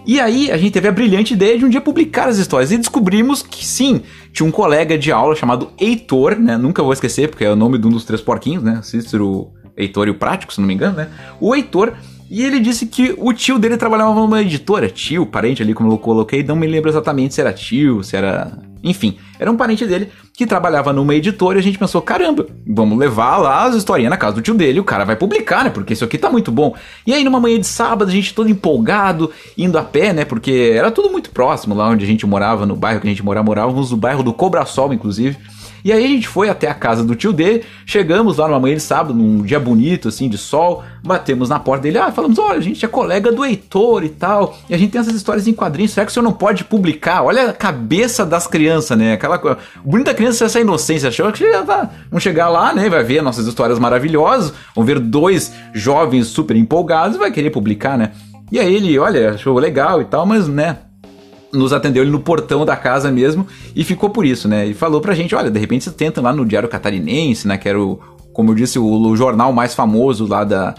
E 0.06 0.20
aí 0.20 0.52
a 0.52 0.58
gente 0.58 0.72
teve 0.72 0.88
a 0.88 0.92
brilhante 0.92 1.34
ideia 1.34 1.58
de 1.58 1.66
um 1.66 1.70
dia 1.70 1.82
publicar 1.82 2.28
as 2.28 2.38
histórias 2.38 2.72
e 2.72 2.78
descobrimos 2.78 3.44
que 3.44 3.66
sim, 3.66 4.02
tinha 4.34 4.48
um 4.48 4.52
colega 4.52 4.98
de 4.98 5.12
aula 5.12 5.36
chamado 5.36 5.72
Heitor, 5.80 6.40
né? 6.40 6.58
Nunca 6.58 6.82
vou 6.82 6.94
esquecer, 6.94 7.30
porque 7.30 7.46
é 7.46 7.52
o 7.52 7.56
nome 7.56 7.78
de 7.78 7.88
um 7.88 7.92
dos 7.92 8.04
três 8.04 8.22
porquinhos, 8.22 8.64
né? 8.64 8.82
Cícero, 8.82 9.52
Heitor 9.78 10.08
e 10.08 10.12
o 10.12 10.16
Prático, 10.16 10.54
se 10.54 10.60
não 10.60 10.68
me 10.68 10.74
engano, 10.74 10.98
né? 10.98 11.10
O 11.40 11.56
Heitor 11.56 11.94
e 12.34 12.46
ele 12.46 12.62
disse 12.62 12.86
que 12.86 13.14
o 13.18 13.34
tio 13.34 13.60
dele 13.60 13.76
trabalhava 13.76 14.16
numa 14.16 14.42
editora, 14.42 14.88
tio, 14.88 15.26
parente 15.26 15.62
ali, 15.62 15.74
como 15.74 15.92
eu 15.92 15.98
coloquei, 15.98 16.42
não 16.42 16.56
me 16.56 16.66
lembro 16.66 16.90
exatamente 16.90 17.34
se 17.34 17.42
era 17.42 17.52
tio, 17.52 18.02
se 18.06 18.16
era. 18.16 18.58
Enfim, 18.84 19.18
era 19.40 19.52
um 19.52 19.58
parente 19.58 19.86
dele 19.86 20.10
que 20.34 20.46
trabalhava 20.46 20.92
numa 20.92 21.14
editora 21.14 21.58
e 21.58 21.60
a 21.60 21.64
gente 21.64 21.78
pensou: 21.78 22.02
caramba, 22.02 22.48
vamos 22.68 22.98
levar 22.98 23.38
lá 23.38 23.66
as 23.66 23.76
historinhas 23.76 24.10
na 24.10 24.18
casa 24.18 24.36
do 24.36 24.42
tio 24.42 24.56
dele, 24.56 24.80
o 24.80 24.84
cara 24.84 25.06
vai 25.06 25.16
publicar, 25.16 25.64
né? 25.64 25.70
Porque 25.70 25.94
isso 25.94 26.04
aqui 26.04 26.18
tá 26.18 26.30
muito 26.30 26.52
bom. 26.52 26.76
E 27.06 27.14
aí, 27.14 27.24
numa 27.24 27.40
manhã 27.40 27.60
de 27.60 27.68
sábado, 27.68 28.10
a 28.10 28.12
gente 28.12 28.34
todo 28.34 28.50
empolgado, 28.50 29.32
indo 29.58 29.78
a 29.78 29.84
pé, 29.84 30.14
né? 30.14 30.26
Porque 30.26 30.74
era 30.76 30.90
tudo 30.90 31.12
muito 31.12 31.30
próximo 31.30 31.76
lá 31.76 31.90
onde 31.90 32.04
a 32.04 32.08
gente 32.08 32.26
morava, 32.26 32.66
no 32.66 32.76
bairro 32.76 33.00
que 33.02 33.08
a 33.08 33.10
gente 33.10 33.24
morava, 33.24 33.46
morávamos 33.46 33.92
no 33.92 33.98
bairro 33.98 34.24
do 34.24 34.34
Cobrasol, 34.34 34.94
inclusive. 34.94 35.38
E 35.84 35.92
aí 35.92 36.04
a 36.04 36.08
gente 36.08 36.28
foi 36.28 36.50
até 36.50 36.70
a 36.70 36.74
casa 36.74 37.04
do 37.04 37.16
tio 37.16 37.34
dele, 37.34 37.64
chegamos 37.86 38.38
lá 38.38 38.48
numa 38.48 38.60
manhã 38.60 38.76
de 38.76 38.82
sábado, 38.82 39.14
num 39.14 39.42
dia 39.42 39.60
bonito, 39.60 40.08
assim, 40.08 40.30
de 40.30 40.38
sol, 40.38 40.84
batemos 41.04 41.50
na 41.50 41.60
porta 41.60 41.84
dele, 41.84 41.98
ah, 41.98 42.12
falamos, 42.12 42.38
olha, 42.38 42.58
a 42.58 42.62
gente 42.62 42.84
é 42.84 42.88
colega 42.88 43.32
do 43.32 43.44
Heitor 43.44 44.04
e 44.04 44.10
tal, 44.10 44.58
e 44.70 44.74
a 44.74 44.78
gente 44.78 44.92
tem 44.92 45.02
essas 45.02 45.16
histórias 45.16 45.48
em 45.48 45.54
quadrinhos, 45.54 45.92
será 45.92 46.06
que 46.06 46.12
o 46.12 46.14
senhor 46.14 46.24
não 46.24 46.34
pode 46.34 46.64
publicar? 46.64 47.24
Olha 47.24 47.50
a 47.50 47.54
cabeça 47.54 48.26
das 48.26 48.48
crianças, 48.48 48.98
né? 48.98 49.14
Aquela 49.14 49.38
coisa. 49.38 49.58
Da 50.04 50.14
criança 50.14 50.44
é 50.44 50.48
essa 50.48 50.60
inocência, 50.60 51.10
achou 51.10 51.32
que 51.32 51.50
já 51.50 51.64
tá. 51.64 51.90
Chegar 52.18 52.50
lá, 52.50 52.74
né? 52.74 52.90
Vai 52.90 53.04
ver 53.04 53.22
nossas 53.22 53.48
histórias 53.48 53.78
maravilhosas, 53.78 54.54
vão 54.76 54.84
ver 54.84 55.00
dois 55.00 55.54
jovens 55.74 56.28
super 56.28 56.56
empolgados 56.56 57.16
e 57.16 57.20
vai 57.20 57.32
querer 57.32 57.50
publicar, 57.50 57.98
né? 57.98 58.12
E 58.52 58.60
aí 58.60 58.76
ele, 58.76 58.98
olha, 59.00 59.32
achou 59.32 59.58
legal 59.58 60.02
e 60.02 60.06
tal, 60.06 60.26
mas, 60.26 60.48
né? 60.48 60.78
Nos 61.54 61.74
atendeu 61.74 62.04
ele 62.04 62.12
no 62.12 62.20
portão 62.20 62.66
da 62.66 62.76
casa 62.76 63.12
mesmo 63.12 63.46
e 63.76 63.84
ficou 63.84 64.10
por 64.10 64.26
isso, 64.26 64.48
né? 64.48 64.68
E 64.68 64.74
falou 64.74 65.02
pra 65.02 65.14
gente, 65.14 65.36
olha, 65.36 65.52
de 65.52 65.60
repente 65.60 65.84
você 65.84 65.92
tenta 65.92 66.22
lá 66.22 66.34
no 66.34 66.46
Diário 66.46 66.70
Catarinense, 66.70 67.48
né? 67.48 67.58
Que 67.58 67.68
era 67.68 67.80
o, 67.80 68.00
como 68.34 68.52
eu 68.52 68.56
disse, 68.56 68.80
o, 68.80 68.86
o 68.86 69.16
jornal 69.16 69.52
mais 69.52 69.74
famoso 69.74 70.26
lá 70.26 70.44
da, 70.44 70.76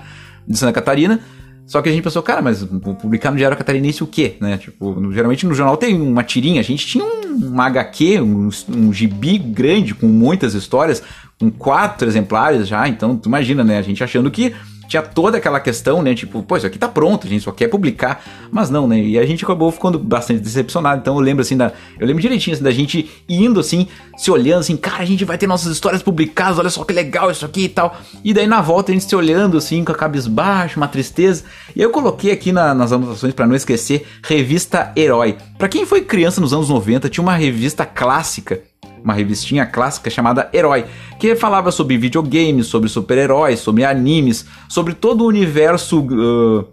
de 0.47 0.57
Santa 0.59 0.73
Catarina. 0.73 1.21
Só 1.67 1.81
que 1.81 1.89
a 1.89 1.93
gente 1.93 2.03
pensou, 2.03 2.23
cara, 2.23 2.43
mas 2.43 2.65
publicar 3.01 3.31
no 3.31 3.37
Diário 3.37 3.57
Catarinense 3.57 4.03
o 4.03 4.07
quê? 4.07 4.37
Né? 4.41 4.59
Tipo, 4.59 4.93
no, 4.93 5.13
geralmente 5.13 5.47
no 5.47 5.55
jornal 5.55 5.77
tem 5.77 5.99
uma 6.01 6.23
tirinha, 6.23 6.61
a 6.61 6.65
gente 6.65 6.87
tinha 6.87 7.05
um, 7.05 7.55
um 7.55 7.61
HQ, 7.61 8.21
um, 8.21 8.49
um 8.69 8.93
gibi 8.93 9.39
grande 9.39 9.95
com 9.95 10.07
muitas 10.07 10.55
histórias, 10.55 11.03
com 11.39 11.51
quatro 11.51 12.07
exemplares 12.09 12.67
já, 12.67 12.87
então 12.89 13.17
tu 13.17 13.29
imagina, 13.29 13.65
né? 13.65 13.79
A 13.79 13.83
gente 13.83 14.03
achando 14.03 14.31
que 14.31 14.53
tinha 14.93 15.03
toda 15.03 15.39
aquela 15.39 15.59
questão, 15.59 16.03
né? 16.03 16.15
Tipo, 16.15 16.43
pô, 16.43 16.57
isso 16.57 16.67
aqui 16.67 16.79
tá 16.79 16.87
pronto, 16.89 17.27
a 17.27 17.31
gente 17.31 17.43
só 17.43 17.51
quer 17.51 17.69
publicar. 17.69 18.23
Mas 18.51 18.69
não, 18.69 18.87
né? 18.87 18.99
E 19.01 19.19
a 19.19 19.25
gente 19.25 19.43
acabou 19.43 19.73
ficando 19.73 19.99
bastante 19.99 20.41
decepcionado. 20.41 21.01
Então 21.01 21.15
eu 21.15 21.21
lembro 21.21 21.41
assim 21.41 21.57
da. 21.57 21.73
Eu 21.99 22.07
lembro 22.07 22.21
direitinho 22.21 22.55
assim, 22.55 22.63
da 22.63 22.71
gente 22.71 23.11
indo 23.27 23.59
assim, 23.59 23.89
se 24.19 24.31
olhando 24.31 24.61
assim, 24.61 24.77
cara, 24.77 25.03
a 25.03 25.07
gente 25.07 25.25
vai 25.25 25.39
ter 25.39 25.47
nossas 25.47 25.73
histórias 25.73 26.03
publicadas, 26.03 26.59
olha 26.59 26.69
só 26.69 26.85
que 26.85 26.93
legal 26.93 27.31
isso 27.31 27.45
aqui 27.45 27.65
e 27.65 27.69
tal. 27.71 27.97
E 28.23 28.35
daí 28.35 28.47
na 28.47 28.61
volta 28.61 28.93
a 28.93 28.95
gente 28.95 29.07
se 29.07 29.17
olhando 29.17 29.57
assim, 29.57 29.83
com 29.83 29.93
a 29.93 29.95
cabeça 29.95 30.29
baixa, 30.29 30.77
uma 30.77 30.89
tristeza. 30.89 31.45
E 31.75 31.81
eu 31.81 31.91
coloquei 31.91 32.31
aqui 32.31 32.53
na, 32.53 32.75
nas 32.75 32.93
anotações 32.93 33.33
para 33.33 33.47
não 33.47 33.57
esquecer, 33.57 34.07
revista 34.23 34.93
Herói. 34.95 35.39
Para 35.57 35.69
quem 35.69 35.87
foi 35.87 36.03
criança 36.03 36.41
nos 36.41 36.53
anos 36.53 36.69
90, 36.69 37.09
tinha 37.09 37.23
uma 37.23 37.35
revista 37.35 37.87
clássica 37.87 38.61
uma 39.03 39.15
revistinha 39.15 39.67
clássica 39.67 40.11
chamada 40.11 40.49
Herói, 40.53 40.85
que 41.19 41.35
falava 41.35 41.71
sobre 41.71 41.97
videogames, 41.97 42.67
sobre 42.67 42.89
super-heróis, 42.89 43.61
sobre 43.61 43.85
animes, 43.85 44.47
sobre 44.69 44.95
todo 44.95 45.25
o 45.25 45.27
universo 45.27 46.01
uh, 46.01 46.67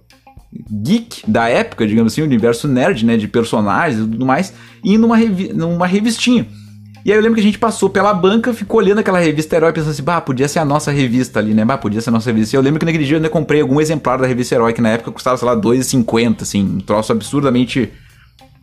geek 0.72 1.30
da 1.30 1.48
época, 1.48 1.88
digamos 1.88 2.14
assim, 2.14 2.22
o 2.22 2.26
universo 2.26 2.68
nerd, 2.68 3.06
né, 3.06 3.18
de 3.18 3.28
personagens 3.28 4.02
e 4.02 4.10
tudo 4.10 4.26
mais, 4.26 4.54
e 4.84 4.98
numa, 4.98 5.16
revi 5.16 5.54
numa 5.54 5.88
revistinha. 5.88 6.48
E 7.06 7.12
aí 7.12 7.18
eu 7.18 7.22
lembro 7.22 7.36
que 7.36 7.42
a 7.42 7.44
gente 7.44 7.58
passou 7.58 7.90
pela 7.90 8.14
banca, 8.14 8.54
ficou 8.54 8.80
olhando 8.80 9.00
aquela 9.00 9.20
revista 9.20 9.56
Herói, 9.56 9.72
pensando 9.72 9.92
assim, 9.92 10.04
bah, 10.04 10.20
podia 10.20 10.48
ser 10.48 10.60
a 10.60 10.66
nossa 10.66 10.92
revista 10.92 11.40
ali, 11.40 11.54
né? 11.54 11.64
Bah, 11.64 11.78
podia 11.78 12.02
ser 12.02 12.10
a 12.10 12.12
nossa 12.12 12.30
revista. 12.30 12.56
E 12.56 12.58
eu 12.58 12.62
lembro 12.62 12.80
que 12.80 12.86
naquele 12.86 13.06
dia 13.06 13.14
eu 13.16 13.18
ainda 13.20 13.30
comprei 13.30 13.62
algum 13.62 13.80
exemplar 13.80 14.20
da 14.20 14.28
revista 14.28 14.56
Herói, 14.56 14.74
que 14.74 14.82
na 14.82 14.90
época 14.90 15.12
custava, 15.12 15.38
sei 15.38 15.48
lá, 15.48 15.54
R$2,50, 15.54 16.42
assim, 16.42 16.62
um 16.62 16.80
troço 16.80 17.14
absurdamente 17.14 17.90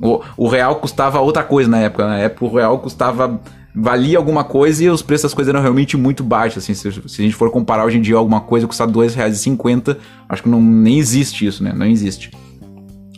o, 0.01 0.21
o 0.37 0.49
real 0.49 0.77
custava 0.77 1.21
outra 1.21 1.43
coisa 1.43 1.69
na 1.71 1.79
época. 1.79 2.07
Na 2.07 2.19
época 2.19 2.45
o 2.45 2.55
real 2.55 2.79
custava. 2.79 3.41
valia 3.75 4.19
alguma 4.19 4.45
coisa 4.45 4.85
e 4.85 4.91
os 4.91 5.03
preços 5.03 5.25
das 5.25 5.35
coisas 5.35 5.53
eram 5.53 5.63
realmente 5.63 5.97
muito 5.97 6.23
baixos. 6.23 6.63
Assim, 6.63 6.75
se, 6.75 6.91
se 6.93 7.23
a 7.23 7.25
gente 7.25 7.35
for 7.35 7.51
comparar 7.51 7.85
hoje 7.85 7.99
em 7.99 8.03
dia 8.03 8.17
alguma 8.17 8.41
coisa 8.41 8.67
custar 8.67 8.87
R$2,50, 8.87 9.97
acho 10.29 10.43
que 10.43 10.49
não, 10.49 10.61
nem 10.61 10.99
existe 10.99 11.47
isso, 11.47 11.63
né? 11.63 11.73
Não 11.75 11.87
existe. 11.87 12.31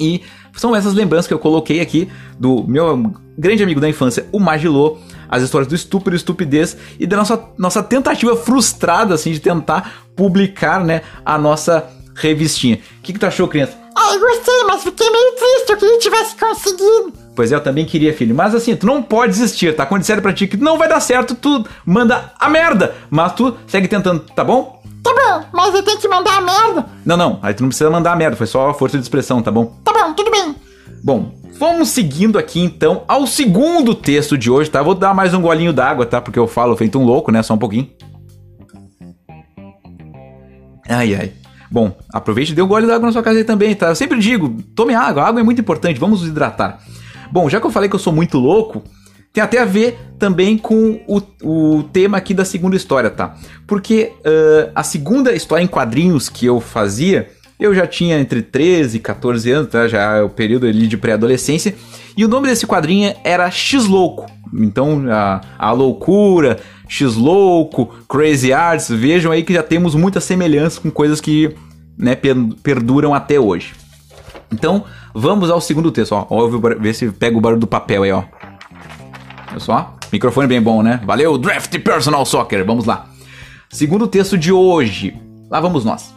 E 0.00 0.22
são 0.54 0.74
essas 0.74 0.94
lembranças 0.94 1.26
que 1.26 1.34
eu 1.34 1.38
coloquei 1.38 1.80
aqui 1.80 2.08
do 2.38 2.64
meu 2.66 3.12
grande 3.36 3.62
amigo 3.62 3.80
da 3.80 3.88
infância, 3.88 4.26
o 4.32 4.40
Magilô, 4.40 4.98
as 5.28 5.42
histórias 5.42 5.68
do 5.68 5.74
estúpido 5.74 6.16
e 6.16 6.18
estupidez 6.18 6.76
e 6.98 7.06
da 7.06 7.16
nossa, 7.16 7.44
nossa 7.56 7.82
tentativa 7.82 8.36
frustrada 8.36 9.14
assim 9.14 9.30
de 9.30 9.40
tentar 9.40 10.04
publicar, 10.16 10.84
né, 10.84 11.02
a 11.24 11.38
nossa 11.38 11.86
revistinha. 12.14 12.80
O 12.98 13.02
que, 13.02 13.12
que 13.12 13.18
tu 13.18 13.26
achou, 13.26 13.46
criança? 13.46 13.76
Ah, 14.08 14.14
eu 14.14 14.20
gostei, 14.20 14.64
mas 14.66 14.82
fiquei 14.82 15.10
meio 15.10 15.32
triste. 15.32 15.70
Eu 15.70 15.76
queria 15.76 15.94
que 15.94 16.02
tivesse 16.02 16.36
conseguido. 16.36 17.12
Pois 17.36 17.52
é, 17.52 17.54
eu 17.54 17.62
também 17.62 17.84
queria, 17.84 18.14
filho. 18.14 18.34
Mas 18.34 18.54
assim, 18.54 18.74
tu 18.74 18.86
não 18.86 19.02
pode 19.02 19.32
desistir, 19.32 19.76
tá? 19.76 19.84
Quando 19.84 20.00
disser 20.00 20.20
pra 20.22 20.32
ti 20.32 20.46
que 20.46 20.56
não 20.56 20.78
vai 20.78 20.88
dar 20.88 21.00
certo, 21.00 21.34
tu 21.34 21.64
manda 21.84 22.32
a 22.38 22.48
merda. 22.48 22.94
Mas 23.10 23.34
tu 23.34 23.54
segue 23.66 23.86
tentando, 23.86 24.20
tá 24.20 24.42
bom? 24.42 24.82
Tá 25.02 25.14
bom, 25.14 25.44
mas 25.52 25.74
eu 25.74 25.82
tenho 25.82 25.98
que 25.98 26.08
mandar 26.08 26.38
a 26.38 26.40
merda. 26.40 26.86
Não, 27.04 27.16
não. 27.16 27.38
Aí 27.42 27.54
tu 27.54 27.62
não 27.62 27.68
precisa 27.68 27.90
mandar 27.90 28.12
a 28.12 28.16
merda. 28.16 28.36
Foi 28.36 28.46
só 28.46 28.70
a 28.70 28.74
força 28.74 28.96
de 28.96 29.02
expressão, 29.02 29.42
tá 29.42 29.50
bom? 29.50 29.66
Tá 29.84 29.92
bom, 29.92 30.12
tudo 30.14 30.30
bem. 30.30 30.54
Bom, 31.04 31.32
vamos 31.52 31.90
seguindo 31.90 32.38
aqui 32.38 32.60
então 32.60 33.04
ao 33.06 33.26
segundo 33.26 33.94
texto 33.94 34.36
de 34.36 34.50
hoje, 34.50 34.70
tá? 34.70 34.82
Vou 34.82 34.94
dar 34.94 35.14
mais 35.14 35.32
um 35.34 35.40
golinho 35.40 35.72
d'água, 35.72 36.06
tá? 36.06 36.20
Porque 36.20 36.38
eu 36.38 36.48
falo 36.48 36.76
feito 36.76 36.98
um 36.98 37.04
louco, 37.04 37.30
né? 37.30 37.42
Só 37.42 37.54
um 37.54 37.58
pouquinho. 37.58 37.88
Ai, 40.88 41.14
ai. 41.14 41.32
Bom, 41.70 41.96
aproveite 42.12 42.52
e 42.52 42.54
dê 42.54 42.62
um 42.62 42.66
gole 42.66 42.86
d'água 42.86 43.06
na 43.06 43.12
sua 43.12 43.22
casa 43.22 43.38
aí 43.38 43.44
também, 43.44 43.74
tá? 43.74 43.88
Eu 43.88 43.94
sempre 43.94 44.18
digo, 44.18 44.62
tome 44.74 44.94
água, 44.94 45.24
água 45.24 45.40
é 45.40 45.44
muito 45.44 45.60
importante, 45.60 46.00
vamos 46.00 46.20
nos 46.20 46.30
hidratar. 46.30 46.80
Bom, 47.30 47.48
já 47.48 47.60
que 47.60 47.66
eu 47.66 47.70
falei 47.70 47.88
que 47.88 47.94
eu 47.94 48.00
sou 48.00 48.12
muito 48.12 48.38
louco, 48.38 48.82
tem 49.32 49.42
até 49.42 49.60
a 49.60 49.64
ver 49.64 49.98
também 50.18 50.56
com 50.56 51.00
o, 51.06 51.20
o 51.42 51.82
tema 51.84 52.16
aqui 52.16 52.32
da 52.32 52.44
segunda 52.44 52.74
história, 52.74 53.10
tá? 53.10 53.34
Porque 53.66 54.12
uh, 54.20 54.72
a 54.74 54.82
segunda 54.82 55.32
história 55.34 55.62
em 55.62 55.68
quadrinhos 55.68 56.30
que 56.30 56.46
eu 56.46 56.60
fazia, 56.60 57.28
eu 57.60 57.74
já 57.74 57.86
tinha 57.86 58.18
entre 58.18 58.40
13 58.40 58.96
e 58.96 59.00
14 59.00 59.50
anos, 59.50 59.70
tá? 59.70 59.86
Já 59.86 60.16
é 60.16 60.22
o 60.22 60.30
período 60.30 60.66
ali 60.66 60.86
de 60.86 60.96
pré-adolescência, 60.96 61.74
e 62.16 62.24
o 62.24 62.28
nome 62.28 62.48
desse 62.48 62.66
quadrinho 62.66 63.14
era 63.22 63.50
X-Louco. 63.50 64.26
Então, 64.54 65.04
a, 65.10 65.40
a 65.58 65.72
loucura, 65.72 66.58
X-Louco, 66.88 67.86
Crazy 68.08 68.52
Arts, 68.52 68.88
vejam 68.88 69.30
aí 69.30 69.42
que 69.42 69.52
já 69.52 69.62
temos 69.62 69.94
muita 69.94 70.20
semelhança 70.20 70.80
com 70.80 70.90
coisas 70.90 71.20
que 71.20 71.54
né, 71.96 72.16
perduram 72.62 73.14
até 73.14 73.38
hoje. 73.38 73.74
Então, 74.50 74.84
vamos 75.14 75.50
ao 75.50 75.60
segundo 75.60 75.92
texto, 75.92 76.12
ó. 76.12 76.26
ó 76.30 76.48
ver 76.48 76.94
se 76.94 77.10
pega 77.10 77.36
o 77.36 77.40
barulho 77.40 77.60
do 77.60 77.66
papel 77.66 78.02
aí, 78.02 78.12
ó. 78.12 78.24
Olha 79.50 79.60
só, 79.60 79.96
microfone 80.10 80.48
bem 80.48 80.60
bom, 80.60 80.82
né? 80.82 81.00
Valeu, 81.04 81.36
Draft 81.36 81.78
Personal 81.80 82.24
Soccer, 82.24 82.64
vamos 82.64 82.86
lá. 82.86 83.06
Segundo 83.68 84.06
texto 84.06 84.38
de 84.38 84.50
hoje, 84.50 85.14
lá 85.50 85.60
vamos 85.60 85.84
nós. 85.84 86.14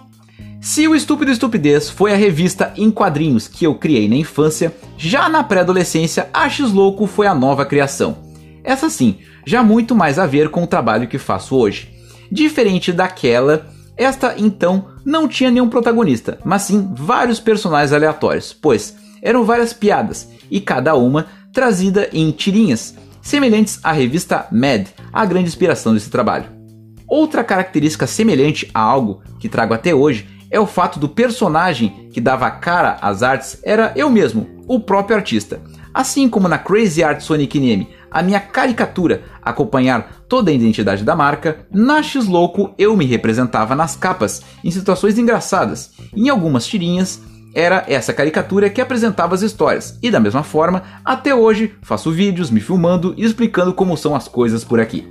Se 0.62 0.88
o 0.88 0.96
Estúpido 0.96 1.32
Estupidez 1.32 1.90
foi 1.90 2.14
a 2.14 2.16
revista 2.16 2.72
em 2.78 2.92
quadrinhos 2.92 3.48
que 3.48 3.66
eu 3.66 3.76
criei 3.76 4.08
na 4.08 4.16
infância, 4.16 4.74
já 4.96 5.28
na 5.28 5.44
pré-adolescência 5.44 6.30
a 6.32 6.48
X-Louco 6.48 7.08
foi 7.08 7.26
a 7.26 7.34
nova 7.34 7.66
criação. 7.66 8.31
Essa 8.64 8.90
sim, 8.90 9.20
já 9.46 9.64
muito 9.64 9.96
mais 9.96 10.20
a 10.20 10.26
ver 10.26 10.50
com 10.50 10.64
o 10.64 10.68
trabalho 10.68 11.08
que 11.08 11.18
faço 11.18 11.56
hoje. 11.56 11.90
Diferente 12.32 12.92
daquela, 12.92 13.68
esta 13.98 14.36
então 14.38 14.88
não 15.06 15.28
tinha 15.28 15.52
nenhum 15.52 15.70
protagonista, 15.70 16.40
mas 16.44 16.64
sim 16.64 16.92
vários 16.96 17.40
personagens 17.40 17.92
aleatórios, 17.94 18.54
pois 18.54 18.96
eram 19.22 19.44
várias 19.44 19.74
piadas 19.74 20.30
e 20.50 20.60
cada 20.60 20.96
uma 20.96 21.28
trazida 21.54 22.10
em 22.14 22.32
tirinhas, 22.32 22.96
semelhantes 23.22 23.80
à 23.84 23.92
revista 23.92 24.48
Mad, 24.52 24.88
a 25.12 25.26
grande 25.26 25.48
inspiração 25.48 25.94
desse 25.94 26.10
trabalho. 26.10 26.46
Outra 27.08 27.44
característica 27.44 28.08
semelhante 28.08 28.70
a 28.74 28.80
algo 28.80 29.22
que 29.40 29.50
trago 29.50 29.74
até 29.74 29.94
hoje 29.94 30.28
é 30.50 30.60
o 30.60 30.66
fato 30.66 31.00
do 31.00 31.10
personagem 31.10 32.10
que 32.14 32.22
dava 32.22 32.50
cara 32.50 32.98
às 33.02 33.22
artes 33.22 33.60
era 33.64 33.92
eu 33.96 34.10
mesmo, 34.10 34.48
o 34.68 34.80
próprio 34.80 35.18
artista. 35.18 35.62
Assim 35.94 36.30
como 36.30 36.48
na 36.48 36.58
Crazy 36.58 37.04
Art 37.04 37.22
Sonic 37.22 37.60
NM, 37.60 37.88
a 38.12 38.22
minha 38.22 38.42
caricatura, 38.42 39.24
acompanhar 39.42 40.24
toda 40.28 40.52
a 40.52 40.54
identidade 40.54 41.04
da 41.06 41.16
marca, 41.16 41.66
na 41.72 42.04
X-Louco 42.04 42.76
eu 42.78 42.96
me 42.98 43.06
representava 43.06 43.74
nas 43.74 43.96
capas, 43.96 44.42
em 44.64 44.70
situações 44.70 45.18
engraçadas. 45.18 45.92
Em 46.16 46.28
algumas 46.28 46.68
tirinhas, 46.68 47.22
era 47.56 47.86
essa 47.88 48.14
caricatura 48.14 48.70
que 48.70 48.82
apresentava 48.82 49.34
as 49.34 49.42
histórias, 49.42 49.98
e 50.04 50.12
da 50.12 50.20
mesma 50.20 50.44
forma, 50.44 50.84
até 51.04 51.34
hoje, 51.34 51.74
faço 51.82 52.12
vídeos 52.12 52.52
me 52.52 52.60
filmando 52.60 53.14
e 53.18 53.24
explicando 53.24 53.74
como 53.74 53.96
são 53.96 54.14
as 54.14 54.28
coisas 54.28 54.64
por 54.64 54.80
aqui. 54.80 55.08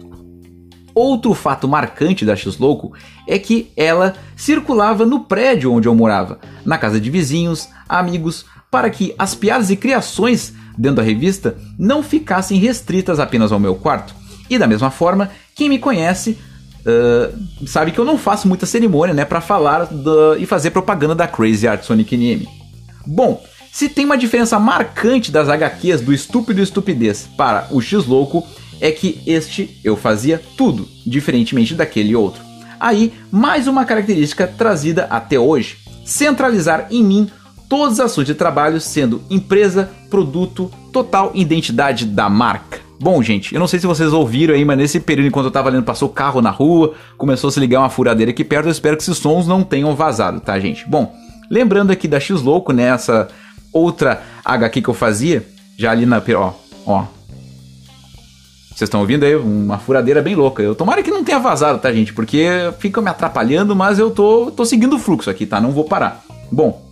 Outro 0.94 1.32
fato 1.34 1.68
marcante 1.68 2.24
da 2.24 2.36
X-Louco 2.36 2.92
é 3.26 3.38
que 3.38 3.70
ela 3.76 4.14
circulava 4.36 5.06
no 5.06 5.20
prédio 5.20 5.72
onde 5.72 5.88
eu 5.88 5.94
morava, 5.94 6.38
na 6.64 6.76
casa 6.76 7.00
de 7.00 7.10
vizinhos, 7.10 7.68
amigos, 7.88 8.44
para 8.70 8.90
que 8.90 9.14
as 9.18 9.34
piadas 9.34 9.70
e 9.70 9.76
criações 9.76 10.52
dentro 10.76 10.96
da 10.96 11.02
revista 11.02 11.56
não 11.78 12.02
ficassem 12.02 12.58
restritas 12.58 13.18
apenas 13.18 13.52
ao 13.52 13.60
meu 13.60 13.74
quarto. 13.74 14.14
E 14.48 14.58
da 14.58 14.66
mesma 14.66 14.90
forma, 14.90 15.30
quem 15.54 15.68
me 15.68 15.78
conhece 15.78 16.36
uh, 16.80 17.66
sabe 17.66 17.92
que 17.92 17.98
eu 17.98 18.04
não 18.04 18.18
faço 18.18 18.48
muita 18.48 18.66
cerimônia 18.66 19.14
né, 19.14 19.24
para 19.24 19.40
falar 19.40 19.88
e 20.38 20.46
fazer 20.46 20.70
propaganda 20.70 21.14
da 21.14 21.28
Crazy 21.28 21.68
Art 21.68 21.84
Sonic 21.84 22.16
NM. 22.16 22.48
Bom, 23.06 23.42
se 23.72 23.88
tem 23.88 24.04
uma 24.04 24.18
diferença 24.18 24.58
marcante 24.58 25.30
das 25.30 25.48
HQs 25.48 26.00
do 26.00 26.12
Estúpido 26.12 26.60
Estupidez 26.60 27.28
para 27.36 27.68
o 27.70 27.80
X-Louco, 27.80 28.46
é 28.80 28.90
que 28.90 29.20
este 29.26 29.78
eu 29.84 29.96
fazia 29.96 30.42
tudo, 30.56 30.88
diferentemente 31.06 31.74
daquele 31.74 32.16
outro. 32.16 32.42
Aí, 32.80 33.12
mais 33.30 33.68
uma 33.68 33.84
característica 33.84 34.46
trazida 34.46 35.04
até 35.04 35.38
hoje: 35.38 35.76
centralizar 36.04 36.88
em 36.90 37.04
mim 37.04 37.30
todos 37.70 37.94
os 37.94 38.00
assuntos 38.00 38.26
de 38.26 38.34
trabalho, 38.34 38.80
sendo 38.80 39.22
empresa, 39.30 39.88
produto, 40.10 40.68
total 40.92 41.30
identidade 41.34 42.04
da 42.04 42.28
marca. 42.28 42.80
Bom, 43.00 43.22
gente, 43.22 43.54
eu 43.54 43.60
não 43.60 43.68
sei 43.68 43.78
se 43.78 43.86
vocês 43.86 44.12
ouviram 44.12 44.54
aí, 44.54 44.64
mas 44.64 44.76
nesse 44.76 44.98
período, 44.98 45.28
enquanto 45.28 45.46
eu 45.46 45.52
tava 45.52 45.70
lendo, 45.70 45.84
passou 45.84 46.08
carro 46.08 46.42
na 46.42 46.50
rua, 46.50 46.94
começou 47.16 47.46
a 47.46 47.50
se 47.52 47.60
ligar 47.60 47.78
uma 47.78 47.88
furadeira 47.88 48.32
aqui 48.32 48.42
perto. 48.42 48.66
Eu 48.66 48.72
espero 48.72 48.96
que 48.96 49.04
esses 49.04 49.16
sons 49.16 49.46
não 49.46 49.62
tenham 49.62 49.94
vazado, 49.94 50.40
tá, 50.40 50.58
gente? 50.58 50.86
Bom, 50.86 51.14
lembrando 51.48 51.92
aqui 51.92 52.08
da 52.08 52.18
X-Louco, 52.18 52.72
né? 52.72 52.88
Essa 52.88 53.28
outra 53.72 54.20
HQ 54.44 54.82
que 54.82 54.88
eu 54.88 54.94
fazia, 54.94 55.46
já 55.78 55.92
ali 55.92 56.04
na. 56.04 56.20
Ó, 56.36 56.52
ó, 56.84 57.04
vocês 58.74 58.88
estão 58.88 59.00
ouvindo 59.00 59.24
aí? 59.24 59.36
Uma 59.36 59.78
furadeira 59.78 60.20
bem 60.20 60.34
louca. 60.34 60.60
Eu 60.60 60.74
tomara 60.74 61.04
que 61.04 61.10
não 61.10 61.22
tenha 61.22 61.38
vazado, 61.38 61.78
tá, 61.78 61.92
gente? 61.92 62.12
Porque 62.12 62.46
fica 62.80 63.00
me 63.00 63.08
atrapalhando, 63.08 63.76
mas 63.76 64.00
eu 64.00 64.10
tô, 64.10 64.50
tô 64.50 64.64
seguindo 64.64 64.96
o 64.96 64.98
fluxo 64.98 65.30
aqui, 65.30 65.46
tá? 65.46 65.60
Não 65.60 65.70
vou 65.70 65.84
parar. 65.84 66.24
Bom, 66.50 66.89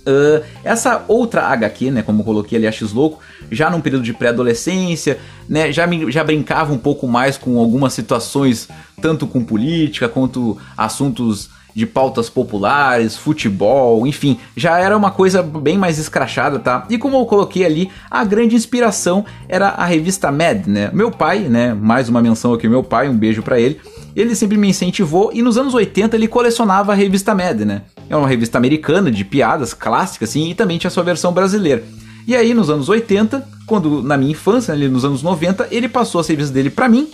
Uh, 0.00 0.44
essa 0.64 1.04
outra 1.08 1.42
HQ, 1.48 1.90
né, 1.90 2.02
como 2.02 2.24
coloquei 2.24 2.58
ali 2.58 2.66
a 2.66 2.72
X-Louco, 2.72 3.20
já 3.50 3.70
num 3.70 3.80
período 3.80 4.02
de 4.02 4.12
pré-adolescência, 4.12 5.18
né, 5.48 5.70
já, 5.72 5.86
me, 5.86 6.10
já 6.10 6.24
brincava 6.24 6.72
um 6.72 6.78
pouco 6.78 7.06
mais 7.06 7.36
com 7.36 7.58
algumas 7.58 7.92
situações, 7.92 8.68
tanto 9.00 9.26
com 9.26 9.44
política 9.44 10.08
quanto 10.08 10.56
assuntos 10.76 11.50
de 11.74 11.86
pautas 11.86 12.28
populares, 12.28 13.16
futebol, 13.16 14.06
enfim, 14.06 14.38
já 14.56 14.78
era 14.78 14.96
uma 14.96 15.10
coisa 15.10 15.42
bem 15.42 15.78
mais 15.78 15.98
escrachada, 15.98 16.58
tá? 16.58 16.86
E 16.90 16.98
como 16.98 17.16
eu 17.16 17.26
coloquei 17.26 17.64
ali, 17.64 17.90
a 18.10 18.24
grande 18.24 18.56
inspiração 18.56 19.24
era 19.48 19.68
a 19.68 19.84
revista 19.84 20.32
Mad, 20.32 20.66
né? 20.66 20.90
Meu 20.92 21.10
pai, 21.10 21.40
né? 21.40 21.74
Mais 21.74 22.08
uma 22.08 22.20
menção 22.20 22.52
aqui, 22.52 22.68
meu 22.68 22.82
pai, 22.82 23.08
um 23.08 23.16
beijo 23.16 23.42
para 23.42 23.60
ele. 23.60 23.80
Ele 24.14 24.34
sempre 24.34 24.56
me 24.56 24.68
incentivou 24.68 25.30
e 25.32 25.42
nos 25.42 25.56
anos 25.56 25.74
80 25.74 26.16
ele 26.16 26.26
colecionava 26.26 26.92
a 26.92 26.94
revista 26.94 27.34
Mad, 27.34 27.60
né? 27.60 27.82
É 28.08 28.16
uma 28.16 28.28
revista 28.28 28.58
americana 28.58 29.10
de 29.10 29.24
piadas 29.24 29.72
clássicas, 29.72 30.30
assim, 30.30 30.50
e 30.50 30.54
também 30.54 30.78
tinha 30.78 30.90
sua 30.90 31.02
versão 31.02 31.32
brasileira. 31.32 31.84
E 32.26 32.36
aí, 32.36 32.52
nos 32.52 32.70
anos 32.70 32.88
80, 32.88 33.46
quando 33.66 34.02
na 34.02 34.16
minha 34.16 34.32
infância, 34.32 34.74
ali 34.74 34.88
nos 34.88 35.04
anos 35.04 35.22
90, 35.22 35.68
ele 35.70 35.88
passou 35.88 36.20
as 36.20 36.28
revistas 36.28 36.52
dele 36.52 36.70
para 36.70 36.88
mim 36.88 37.08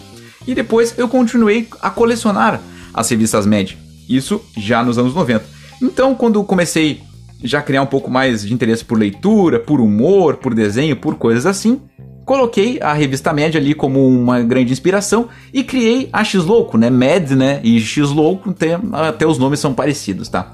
e 0.46 0.54
depois 0.54 0.94
eu 0.98 1.08
continuei 1.08 1.68
a 1.80 1.90
colecionar 1.90 2.60
as 2.92 3.08
revistas 3.08 3.46
Mad. 3.46 3.72
Isso 4.08 4.40
já 4.56 4.82
nos 4.82 4.98
anos 4.98 5.14
90. 5.14 5.44
Então, 5.82 6.14
quando 6.14 6.42
comecei 6.44 7.02
já 7.42 7.58
a 7.58 7.62
criar 7.62 7.82
um 7.82 7.86
pouco 7.86 8.10
mais 8.10 8.44
de 8.44 8.54
interesse 8.54 8.84
por 8.84 8.98
leitura, 8.98 9.60
por 9.60 9.80
humor, 9.80 10.36
por 10.36 10.54
desenho, 10.54 10.96
por 10.96 11.16
coisas 11.16 11.44
assim, 11.44 11.80
coloquei 12.26 12.78
a 12.82 12.92
revista 12.92 13.32
Mad 13.32 13.54
ali 13.54 13.72
como 13.72 14.06
uma 14.06 14.42
grande 14.42 14.72
inspiração 14.72 15.28
e 15.54 15.62
criei 15.62 16.10
a 16.12 16.24
X-Louco, 16.24 16.76
né? 16.76 16.90
Mad, 16.90 17.30
né? 17.30 17.60
E 17.62 17.80
X-Louco, 17.80 18.50
até, 18.50 18.78
até 18.92 19.26
os 19.26 19.38
nomes 19.38 19.60
são 19.60 19.72
parecidos, 19.72 20.28
tá? 20.28 20.52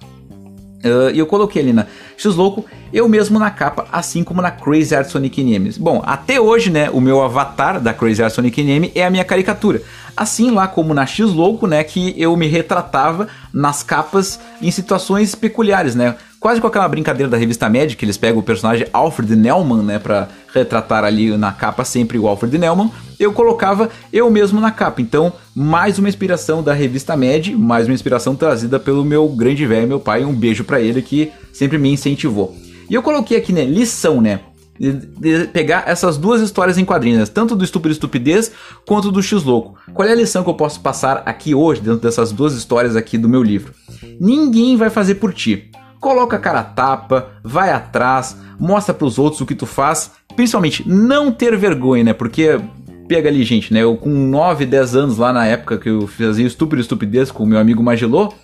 Uh, 0.84 1.10
e 1.14 1.18
eu 1.18 1.26
coloquei 1.26 1.62
ali 1.62 1.72
na 1.72 1.86
X-Louco, 2.16 2.66
eu 2.92 3.08
mesmo 3.08 3.38
na 3.38 3.50
capa, 3.50 3.86
assim 3.90 4.22
como 4.22 4.42
na 4.42 4.50
Crazy 4.50 4.94
Art 4.94 5.08
Sonic 5.08 5.42
NM. 5.42 5.72
Bom, 5.78 6.02
até 6.04 6.40
hoje, 6.40 6.70
né, 6.70 6.90
o 6.90 7.00
meu 7.00 7.22
avatar 7.22 7.80
da 7.80 7.94
Crazy 7.94 8.22
Art 8.22 8.34
Sonic 8.34 8.62
NM 8.62 8.92
é 8.94 9.06
a 9.06 9.10
minha 9.10 9.24
caricatura. 9.24 9.80
Assim 10.14 10.50
lá 10.50 10.68
como 10.68 10.92
na 10.92 11.06
X-Louco, 11.06 11.66
né, 11.66 11.82
que 11.84 12.14
eu 12.20 12.36
me 12.36 12.48
retratava 12.48 13.28
nas 13.52 13.82
capas 13.82 14.38
em 14.60 14.70
situações 14.70 15.34
peculiares, 15.34 15.94
né? 15.94 16.16
Quase 16.42 16.60
com 16.60 16.66
aquela 16.66 16.88
brincadeira 16.88 17.30
da 17.30 17.36
revista 17.36 17.68
Mad, 17.68 17.94
que 17.94 18.04
eles 18.04 18.16
pegam 18.16 18.40
o 18.40 18.42
personagem 18.42 18.88
Alfred 18.92 19.36
Nelman, 19.36 19.84
né, 19.84 20.00
pra 20.00 20.26
retratar 20.52 21.04
ali 21.04 21.36
na 21.36 21.52
capa 21.52 21.84
sempre 21.84 22.18
o 22.18 22.26
Alfred 22.26 22.58
Nelman, 22.58 22.90
eu 23.16 23.32
colocava 23.32 23.88
eu 24.12 24.28
mesmo 24.28 24.60
na 24.60 24.72
capa. 24.72 25.00
Então, 25.00 25.32
mais 25.54 26.00
uma 26.00 26.08
inspiração 26.08 26.60
da 26.60 26.72
revista 26.72 27.16
Mad, 27.16 27.50
mais 27.50 27.86
uma 27.86 27.94
inspiração 27.94 28.34
trazida 28.34 28.80
pelo 28.80 29.04
meu 29.04 29.28
grande 29.28 29.64
velho, 29.64 29.86
meu 29.86 30.00
pai. 30.00 30.24
Um 30.24 30.34
beijo 30.34 30.64
para 30.64 30.80
ele 30.80 31.00
que 31.00 31.30
sempre 31.52 31.78
me 31.78 31.92
incentivou. 31.92 32.56
E 32.90 32.94
eu 32.94 33.04
coloquei 33.04 33.36
aqui, 33.36 33.52
né, 33.52 33.64
lição, 33.64 34.20
né? 34.20 34.40
De, 34.80 35.46
pegar 35.52 35.84
essas 35.86 36.16
duas 36.16 36.40
histórias 36.40 36.76
em 36.76 36.84
quadrinhos, 36.84 37.28
tanto 37.28 37.54
do 37.54 37.62
Estúpido 37.62 37.92
Estupidez 37.92 38.50
quanto 38.84 39.12
do 39.12 39.22
X-Louco. 39.22 39.78
Qual 39.94 40.08
é 40.08 40.10
a 40.10 40.16
lição 40.16 40.42
que 40.42 40.50
eu 40.50 40.54
posso 40.54 40.80
passar 40.80 41.22
aqui 41.24 41.54
hoje, 41.54 41.80
dentro 41.80 42.00
dessas 42.00 42.32
duas 42.32 42.52
histórias 42.54 42.96
aqui 42.96 43.16
do 43.16 43.28
meu 43.28 43.44
livro? 43.44 43.72
Ninguém 44.20 44.76
vai 44.76 44.90
fazer 44.90 45.14
por 45.16 45.32
ti. 45.32 45.70
Coloca 46.02 46.34
a 46.34 46.40
cara 46.40 46.64
tapa, 46.64 47.28
vai 47.44 47.70
atrás, 47.70 48.36
mostra 48.58 48.92
para 48.92 49.06
os 49.06 49.20
outros 49.20 49.40
o 49.40 49.46
que 49.46 49.54
tu 49.54 49.66
faz, 49.66 50.10
principalmente 50.34 50.82
não 50.84 51.30
ter 51.30 51.56
vergonha, 51.56 52.02
né? 52.02 52.12
Porque 52.12 52.60
pega 53.06 53.28
ali, 53.28 53.44
gente, 53.44 53.72
né? 53.72 53.84
Eu 53.84 53.96
com 53.96 54.10
9, 54.10 54.66
10 54.66 54.96
anos 54.96 55.16
lá 55.16 55.32
na 55.32 55.46
época 55.46 55.78
que 55.78 55.88
eu 55.88 56.08
fazia 56.08 56.44
Estúpido 56.44 56.82
Estupidez 56.82 57.30
com 57.30 57.44
o 57.44 57.46
meu 57.46 57.56
amigo 57.56 57.84
Magilô, 57.84 58.34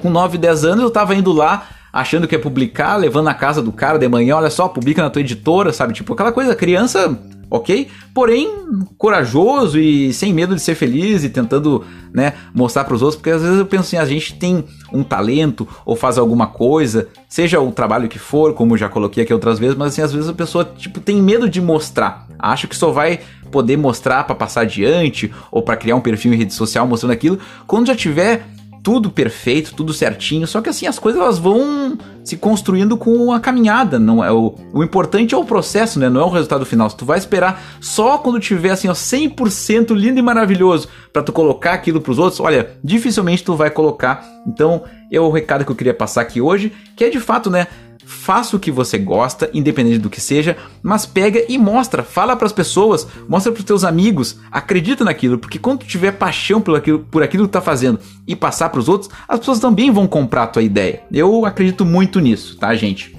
com 0.00 0.10
9, 0.10 0.36
10 0.36 0.64
anos 0.64 0.82
eu 0.82 0.90
tava 0.90 1.14
indo 1.14 1.30
lá 1.30 1.68
achando 1.92 2.26
que 2.26 2.34
ia 2.34 2.40
publicar, 2.40 2.96
levando 2.96 3.26
na 3.26 3.34
casa 3.34 3.62
do 3.62 3.70
cara 3.70 3.96
de 3.96 4.08
manhã, 4.08 4.34
olha 4.34 4.50
só, 4.50 4.66
publica 4.66 5.00
na 5.00 5.10
tua 5.10 5.20
editora, 5.20 5.72
sabe? 5.72 5.94
Tipo, 5.94 6.12
aquela 6.12 6.32
coisa, 6.32 6.56
criança 6.56 7.16
ok? 7.50 7.88
Porém, 8.14 8.50
corajoso 8.96 9.78
e 9.78 10.12
sem 10.12 10.32
medo 10.32 10.54
de 10.54 10.60
ser 10.60 10.74
feliz 10.74 11.24
e 11.24 11.30
tentando, 11.30 11.84
né, 12.12 12.34
mostrar 12.54 12.84
para 12.84 12.94
os 12.94 13.02
outros, 13.02 13.16
porque 13.16 13.30
às 13.30 13.42
vezes 13.42 13.58
eu 13.58 13.66
penso 13.66 13.82
assim, 13.84 13.96
a 13.96 14.04
gente 14.04 14.34
tem 14.34 14.64
um 14.92 15.02
talento 15.02 15.66
ou 15.84 15.96
faz 15.96 16.18
alguma 16.18 16.46
coisa, 16.46 17.08
seja 17.28 17.60
o 17.60 17.72
trabalho 17.72 18.08
que 18.08 18.18
for, 18.18 18.54
como 18.54 18.76
já 18.76 18.88
coloquei 18.88 19.22
aqui 19.22 19.32
outras 19.32 19.58
vezes, 19.58 19.76
mas 19.76 19.88
assim, 19.88 20.02
às 20.02 20.12
vezes 20.12 20.28
a 20.28 20.34
pessoa, 20.34 20.64
tipo, 20.64 21.00
tem 21.00 21.22
medo 21.22 21.48
de 21.48 21.60
mostrar. 21.60 22.26
Acha 22.38 22.66
que 22.66 22.76
só 22.76 22.90
vai 22.90 23.20
poder 23.50 23.76
mostrar 23.76 24.24
para 24.24 24.34
passar 24.34 24.62
adiante 24.62 25.32
ou 25.50 25.62
para 25.62 25.76
criar 25.76 25.96
um 25.96 26.00
perfil 26.00 26.34
em 26.34 26.36
rede 26.36 26.52
social 26.52 26.86
mostrando 26.86 27.12
aquilo 27.12 27.38
quando 27.66 27.86
já 27.86 27.96
tiver 27.96 28.46
tudo 28.88 29.10
perfeito, 29.10 29.74
tudo 29.74 29.92
certinho. 29.92 30.46
Só 30.46 30.62
que 30.62 30.70
assim, 30.70 30.86
as 30.86 30.98
coisas 30.98 31.20
elas 31.20 31.38
vão 31.38 31.98
se 32.24 32.38
construindo 32.38 32.96
com 32.96 33.30
a 33.34 33.38
caminhada. 33.38 33.98
Não 33.98 34.24
é 34.24 34.32
o, 34.32 34.54
o 34.72 34.82
importante 34.82 35.34
é 35.34 35.36
o 35.36 35.44
processo, 35.44 36.00
né? 36.00 36.08
Não 36.08 36.22
é 36.22 36.24
o 36.24 36.30
resultado 36.30 36.64
final. 36.64 36.88
Se 36.88 36.96
tu 36.96 37.04
vai 37.04 37.18
esperar 37.18 37.62
só 37.82 38.16
quando 38.16 38.40
tiver 38.40 38.70
assim, 38.70 38.88
ó, 38.88 38.94
100% 38.94 39.94
lindo 39.94 40.18
e 40.18 40.22
maravilhoso 40.22 40.88
para 41.12 41.22
tu 41.22 41.34
colocar 41.34 41.74
aquilo 41.74 42.00
pros 42.00 42.18
outros, 42.18 42.40
olha, 42.40 42.78
dificilmente 42.82 43.44
tu 43.44 43.54
vai 43.56 43.68
colocar. 43.68 44.24
Então, 44.46 44.82
é 45.12 45.20
o 45.20 45.30
recado 45.30 45.66
que 45.66 45.70
eu 45.70 45.76
queria 45.76 45.92
passar 45.92 46.22
aqui 46.22 46.40
hoje, 46.40 46.72
que 46.96 47.04
é 47.04 47.10
de 47.10 47.20
fato, 47.20 47.50
né? 47.50 47.66
Faça 48.08 48.56
o 48.56 48.58
que 48.58 48.70
você 48.70 48.96
gosta, 48.96 49.50
independente 49.52 49.98
do 49.98 50.08
que 50.08 50.18
seja, 50.18 50.56
mas 50.82 51.04
pega 51.04 51.44
e 51.46 51.58
mostra, 51.58 52.02
fala 52.02 52.34
para 52.34 52.46
as 52.46 52.52
pessoas, 52.52 53.06
mostra 53.28 53.52
para 53.52 53.60
os 53.60 53.66
teus 53.66 53.84
amigos, 53.84 54.38
acredita 54.50 55.04
naquilo, 55.04 55.36
porque 55.36 55.58
quando 55.58 55.80
tu 55.80 55.86
tiver 55.86 56.12
paixão 56.12 56.58
por 56.58 56.74
aquilo, 56.74 57.00
por 57.00 57.22
aquilo 57.22 57.46
que 57.46 57.52
tá 57.52 57.60
fazendo 57.60 58.00
e 58.26 58.34
passar 58.34 58.70
para 58.70 58.80
os 58.80 58.88
outros, 58.88 59.10
as 59.28 59.38
pessoas 59.38 59.58
também 59.58 59.90
vão 59.90 60.06
comprar 60.06 60.44
a 60.44 60.46
tua 60.46 60.62
ideia. 60.62 61.02
Eu 61.12 61.44
acredito 61.44 61.84
muito 61.84 62.18
nisso, 62.18 62.56
tá, 62.56 62.74
gente? 62.74 63.14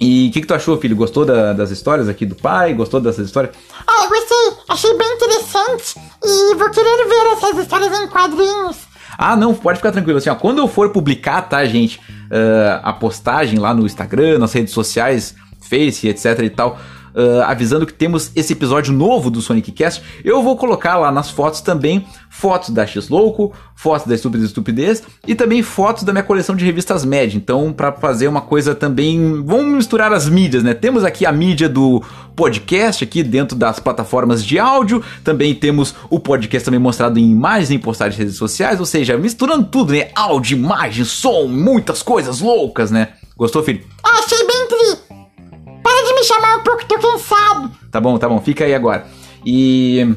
E 0.00 0.28
o 0.28 0.32
que, 0.32 0.40
que 0.40 0.46
tu 0.48 0.54
achou, 0.54 0.76
filho? 0.78 0.96
Gostou 0.96 1.24
da, 1.24 1.52
das 1.52 1.70
histórias 1.70 2.08
aqui 2.08 2.26
do 2.26 2.34
pai? 2.34 2.74
Gostou 2.74 3.00
dessas 3.00 3.26
histórias? 3.26 3.54
Ah, 3.86 4.04
eu 4.04 4.08
gostei. 4.08 4.64
Achei 4.68 4.96
bem 4.96 5.14
interessante. 5.14 5.94
E 6.24 6.54
vou 6.54 6.70
querer 6.70 7.08
ver 7.08 7.32
essas 7.32 7.58
histórias 7.58 8.00
em 8.00 8.08
quadrinhos. 8.08 8.87
Ah, 9.18 9.36
não, 9.36 9.52
pode 9.52 9.78
ficar 9.78 9.90
tranquilo. 9.90 10.18
Assim, 10.18 10.30
ó, 10.30 10.36
quando 10.36 10.58
eu 10.58 10.68
for 10.68 10.90
publicar, 10.90 11.42
tá, 11.42 11.64
gente? 11.66 12.00
uh, 12.28 12.80
a 12.82 12.92
postagem 12.92 13.58
lá 13.58 13.74
no 13.74 13.86
Instagram, 13.86 14.38
nas 14.38 14.52
redes 14.52 14.72
sociais, 14.72 15.34
Face, 15.60 16.08
etc 16.08 16.38
e 16.42 16.50
tal. 16.50 16.78
Uh, 17.18 17.42
avisando 17.42 17.84
que 17.84 17.92
temos 17.92 18.30
esse 18.36 18.52
episódio 18.52 18.92
novo 18.92 19.30
do 19.30 19.42
Sonic 19.42 19.72
Cast, 19.72 20.02
eu 20.24 20.42
vou 20.42 20.56
colocar 20.56 20.96
lá 20.96 21.10
nas 21.10 21.28
fotos 21.28 21.60
também 21.60 22.06
fotos 22.30 22.70
da 22.70 22.86
X-Louco, 22.86 23.52
fotos 23.74 24.06
da 24.06 24.14
Estúpida 24.14 24.44
Estupidez 24.44 25.02
e 25.26 25.34
também 25.34 25.62
fotos 25.62 26.04
da 26.04 26.12
minha 26.12 26.22
coleção 26.22 26.54
de 26.54 26.64
revistas 26.64 27.04
Med. 27.04 27.36
Então, 27.36 27.72
para 27.72 27.92
fazer 27.92 28.28
uma 28.28 28.40
coisa 28.40 28.74
também, 28.74 29.42
vamos 29.44 29.74
misturar 29.74 30.12
as 30.12 30.28
mídias, 30.28 30.62
né? 30.62 30.74
Temos 30.74 31.04
aqui 31.04 31.26
a 31.26 31.32
mídia 31.32 31.68
do 31.68 32.02
podcast 32.36 33.02
aqui 33.02 33.22
dentro 33.24 33.56
das 33.56 33.80
plataformas 33.80 34.44
de 34.44 34.58
áudio, 34.58 35.02
também 35.24 35.54
temos 35.54 35.94
o 36.08 36.20
podcast 36.20 36.64
também 36.64 36.78
mostrado 36.78 37.18
em 37.18 37.30
imagens 37.30 37.70
em 37.72 37.78
postagens 37.78 38.16
de 38.16 38.22
redes 38.22 38.36
sociais, 38.36 38.78
ou 38.78 38.86
seja, 38.86 39.16
misturando 39.16 39.66
tudo, 39.66 39.92
né? 39.92 40.10
Áudio, 40.14 40.56
imagem, 40.56 41.04
som, 41.04 41.46
muitas 41.46 42.02
coisas 42.02 42.40
loucas, 42.40 42.90
né? 42.90 43.08
Gostou, 43.36 43.62
filho? 43.62 43.82
Achei 44.02 44.46
bem 44.46 44.68
tri. 44.68 45.07
Me 46.18 46.24
chamar 46.24 46.56
um 46.56 46.62
pouco, 46.64 46.84
tô 46.84 46.98
cansado. 46.98 47.70
Tá 47.92 48.00
bom, 48.00 48.18
tá 48.18 48.28
bom, 48.28 48.40
fica 48.40 48.64
aí 48.64 48.74
agora. 48.74 49.06
E. 49.46 50.16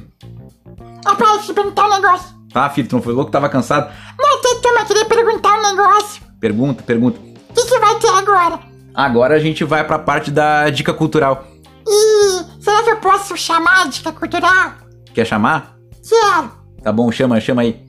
Ah, 1.05 1.13
para 1.13 1.37
te 1.37 1.53
perguntar 1.53 1.85
um 1.85 1.89
negócio. 1.91 2.35
Ah, 2.55 2.69
filho, 2.71 2.87
tu 2.87 2.95
não 2.95 3.03
foi 3.03 3.13
louco? 3.13 3.29
Tava 3.29 3.47
cansado? 3.47 3.93
Não, 4.19 4.41
tem 4.41 4.59
turma, 4.61 4.83
queria 4.83 5.05
perguntar 5.05 5.59
um 5.59 5.75
negócio. 5.75 6.23
Pergunta, 6.39 6.81
pergunta. 6.81 7.19
O 7.19 7.53
que, 7.53 7.65
que 7.65 7.79
vai 7.79 7.99
ter 7.99 8.07
agora? 8.09 8.59
Agora 8.95 9.35
a 9.35 9.39
gente 9.39 9.63
vai 9.63 9.85
pra 9.85 9.99
parte 9.99 10.31
da 10.31 10.71
dica 10.71 10.91
cultural. 10.91 11.45
E 11.87 12.63
será 12.63 12.81
que 12.81 12.89
eu 12.89 12.97
posso 12.97 13.37
chamar 13.37 13.83
a 13.83 13.87
dica 13.87 14.11
cultural? 14.11 14.73
Quer 15.13 15.25
chamar? 15.25 15.77
Quero. 16.07 16.51
Tá 16.81 16.91
bom, 16.91 17.11
chama, 17.11 17.39
chama 17.39 17.61
aí. 17.61 17.79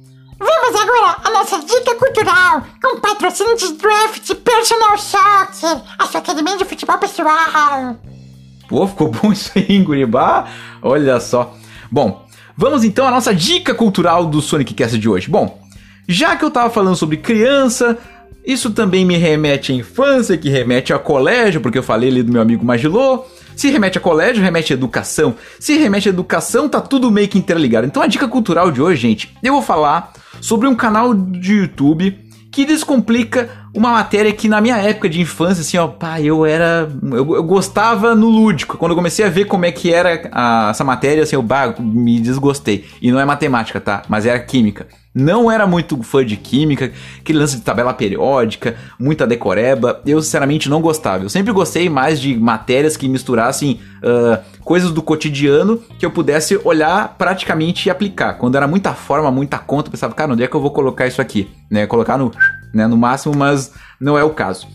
Vamos 0.45 0.81
agora 0.81 1.17
à 1.23 1.31
nossa 1.31 1.61
dica 1.61 1.95
cultural, 1.95 2.67
com 2.83 2.99
patrocínio 2.99 3.57
de 3.57 3.75
Draft 3.75 4.35
Personal 4.35 4.99
Soccer, 4.99 5.81
a 5.97 6.07
sua 6.07 6.19
academia 6.19 6.57
de 6.57 6.65
futebol 6.65 6.99
pessoal. 6.99 7.97
Pô, 8.69 8.89
ficou 8.89 9.09
bom 9.09 9.31
isso 9.31 9.53
aí, 9.55 9.67
hein, 9.69 9.85
Guribá? 9.85 10.49
Olha 10.83 11.21
só. 11.21 11.55
Bom, 11.89 12.27
vamos 12.57 12.83
então 12.83 13.07
à 13.07 13.13
nossa 13.13 13.33
dica 13.33 13.73
cultural 13.73 14.27
do 14.27 14.43
Sonic 14.43 14.75
Cast 14.75 14.99
de 14.99 15.09
hoje. 15.09 15.31
Bom, 15.31 15.63
já 16.09 16.35
que 16.35 16.45
eu 16.45 16.51
tava 16.51 16.71
falando 16.71 16.97
sobre 16.97 17.19
criança, 17.19 17.97
isso 18.45 18.71
também 18.71 19.05
me 19.05 19.17
remete 19.17 19.71
à 19.71 19.77
infância, 19.77 20.37
que 20.37 20.49
remete 20.49 20.93
ao 20.93 20.99
colégio, 20.99 21.61
porque 21.61 21.79
eu 21.79 21.85
falei 21.85 22.11
ali 22.11 22.23
do 22.25 22.33
meu 22.33 22.43
amigo 22.43 22.65
Magilô. 22.65 23.25
Se 23.57 23.71
remete 23.71 23.99
a 23.99 24.01
colégio, 24.01 24.43
remete 24.43 24.73
a 24.73 24.77
educação. 24.77 25.35
Se 25.59 25.77
remete 25.77 26.09
a 26.09 26.13
educação, 26.13 26.69
tá 26.69 26.81
tudo 26.81 27.11
meio 27.11 27.29
que 27.29 27.39
interligado. 27.39 27.87
Então 27.87 28.03
a 28.03 28.07
dica 28.07 28.29
cultural 28.29 28.71
de 28.71 28.81
hoje, 28.81 29.01
gente, 29.01 29.37
eu 29.43 29.53
vou 29.53 29.63
falar 29.63 30.13
sobre 30.41 30.67
um 30.67 30.75
canal 30.75 31.15
de 31.15 31.55
YouTube 31.55 32.19
que 32.53 32.67
descomplica 32.67 33.49
uma 33.75 33.91
matéria 33.91 34.31
que 34.33 34.47
na 34.47 34.61
minha 34.61 34.77
época 34.77 35.09
de 35.09 35.21
infância, 35.21 35.63
assim, 35.63 35.79
ó, 35.79 35.89
pá, 35.89 36.21
eu 36.21 36.45
era. 36.45 36.87
Eu, 37.03 37.37
eu 37.37 37.43
gostava 37.43 38.15
no 38.15 38.29
lúdico. 38.29 38.77
Quando 38.77 38.93
eu 38.93 38.97
comecei 38.97 39.25
a 39.25 39.31
ver 39.31 39.47
como 39.47 39.65
é 39.65 39.73
que 39.73 39.93
era 39.93 40.29
a, 40.31 40.69
essa 40.71 40.85
matéria, 40.85 41.23
assim, 41.23 41.35
eu 41.35 41.43
bah, 41.43 41.75
me 41.81 42.21
desgostei. 42.21 42.85
E 43.01 43.11
não 43.11 43.19
é 43.19 43.25
matemática, 43.25 43.81
tá? 43.81 44.03
Mas 44.07 44.27
era 44.27 44.39
química. 44.39 44.87
Não 45.15 45.51
era 45.51 45.67
muito 45.67 46.03
fã 46.03 46.25
de 46.25 46.39
química, 46.39 46.91
aquele 47.21 47.39
lance 47.39 47.57
de 47.57 47.63
tabela 47.63 47.93
periódica, 47.93 48.77
muita 48.99 49.27
decoreba. 49.27 50.01
Eu, 50.07 50.23
sinceramente, 50.23 50.71
não 50.71 50.81
gostava. 50.81 51.25
Eu 51.25 51.29
sempre 51.29 51.53
gostei 51.53 51.91
mais 51.91 52.19
de 52.19 52.35
matérias 52.35 52.97
que 52.97 53.07
misturassem 53.07 53.79
uh, 53.99 54.43
coisas 54.65 54.91
do 54.91 55.03
cotidiano 55.03 55.83
que 55.99 56.07
eu 56.07 56.11
pudesse 56.11 56.59
olhar 56.65 57.15
praticamente 57.19 57.89
e 57.89 57.91
aplicar. 57.91 58.35
Quando 58.35 58.57
era 58.57 58.67
muita 58.67 58.95
forma, 58.95 59.31
muita 59.31 59.59
conta, 59.59 59.89
eu 59.89 59.91
pensava, 59.91 60.15
cara, 60.15 60.33
onde 60.33 60.43
é 60.43 60.47
que 60.47 60.57
eu 60.57 60.61
vou 60.61 60.71
colocar 60.71 61.07
isso 61.07 61.21
aqui? 61.21 61.51
Né? 61.71 61.87
Colocar 61.87 62.17
no, 62.17 62.33
né, 62.73 62.87
no 62.87 62.97
máximo, 62.97 63.37
mas 63.37 63.71
não 64.01 64.17
é 64.17 64.25
o 64.25 64.31
caso. 64.31 64.67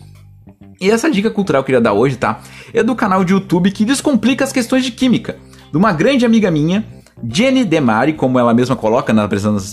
E 0.80 0.88
essa 0.88 1.10
dica 1.10 1.30
cultural 1.30 1.64
que 1.64 1.72
eu 1.72 1.78
queria 1.78 1.80
dar 1.80 1.92
hoje, 1.92 2.16
tá? 2.16 2.40
É 2.72 2.84
do 2.84 2.94
canal 2.94 3.24
de 3.24 3.32
YouTube 3.32 3.72
que 3.72 3.84
descomplica 3.84 4.44
as 4.44 4.52
questões 4.52 4.84
de 4.84 4.92
química. 4.92 5.36
De 5.72 5.76
uma 5.76 5.92
grande 5.92 6.24
amiga 6.24 6.48
minha 6.50 6.84
Jenny 7.22 7.64
Demari, 7.64 8.12
como 8.12 8.38
ela 8.38 8.54
mesma 8.54 8.76
coloca 8.76 9.12
na, 9.12 9.28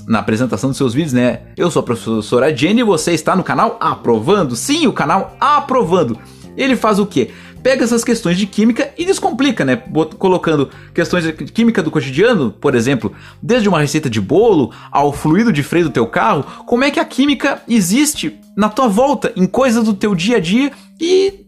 na 0.08 0.20
apresentação 0.20 0.70
dos 0.70 0.78
seus 0.78 0.94
vídeos, 0.94 1.14
né? 1.14 1.42
Eu 1.56 1.70
sou 1.70 1.82
a 1.82 1.84
professora 1.84 2.56
Jenny 2.56 2.82
e 2.82 2.84
você 2.84 3.14
está 3.14 3.36
no 3.36 3.44
canal 3.44 3.78
Aprovando. 3.80 4.56
Sim, 4.56 4.88
o 4.88 4.94
canal 4.94 5.36
Aprovando. 5.40 6.18
Ele 6.58 6.76
faz 6.76 7.00
o 7.00 7.06
quê? 7.06 7.32
Pega 7.62 7.84
essas 7.84 8.04
questões 8.04 8.38
de 8.38 8.46
química 8.46 8.92
e 8.98 9.06
descomplica, 9.06 9.66
né? 9.66 9.76
Colocando 10.18 10.70
questões 10.94 11.24
de 11.24 11.34
química 11.34 11.82
do 11.82 11.92
cotidiano, 11.92 12.52
por 12.52 12.76
exemplo, 12.76 13.12
desde 13.42 13.68
uma 13.68 13.80
receita 13.80 14.10
de 14.10 14.22
bolo 14.22 14.72
ao 14.92 15.12
fluido 15.12 15.52
de 15.52 15.64
freio 15.64 15.86
do 15.86 15.92
teu 15.92 16.06
carro, 16.06 16.46
como 16.66 16.84
é 16.84 16.92
que 16.92 17.00
a 17.00 17.06
química 17.06 17.62
existe 17.68 18.40
na 18.56 18.70
tua 18.70 18.88
volta, 18.88 19.34
em 19.36 19.46
coisas 19.46 19.84
do 19.84 19.94
teu 19.94 20.14
dia 20.14 20.38
a 20.38 20.40
dia 20.40 20.72
e 21.00 21.45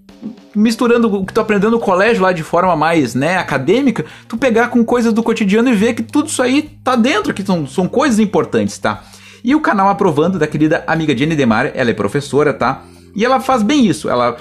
misturando 0.56 1.14
o 1.14 1.26
que 1.26 1.34
tu 1.34 1.42
aprendeu 1.42 1.70
no 1.70 1.80
colégio 1.80 2.24
lá 2.24 2.32
de 2.32 2.44
forma 2.44 2.76
mais, 2.76 3.16
né, 3.16 3.38
acadêmica, 3.38 4.06
tu 4.28 4.38
pegar 4.38 4.70
com 4.70 4.84
coisas 4.84 5.14
do 5.14 5.24
cotidiano 5.24 5.70
e 5.70 5.74
ver 5.74 5.94
que 5.94 6.04
tudo 6.04 6.28
isso 6.28 6.42
aí 6.42 6.78
tá 6.84 6.96
dentro, 6.96 7.34
que 7.34 7.44
são, 7.44 7.68
são 7.68 7.88
coisas 7.88 8.20
importantes, 8.20 8.78
tá? 8.78 9.04
E 9.44 9.56
o 9.56 9.62
canal 9.62 9.90
aprovando 9.90 10.38
da 10.40 10.48
querida 10.48 10.84
amiga 10.88 11.16
Jenny 11.16 11.36
Demar, 11.36 11.72
ela 11.74 11.90
é 11.90 11.94
professora, 11.94 12.54
tá? 12.54 12.84
E 13.16 13.24
ela 13.24 13.40
faz 13.40 13.64
bem 13.64 13.86
isso, 13.86 14.10
ela 14.10 14.38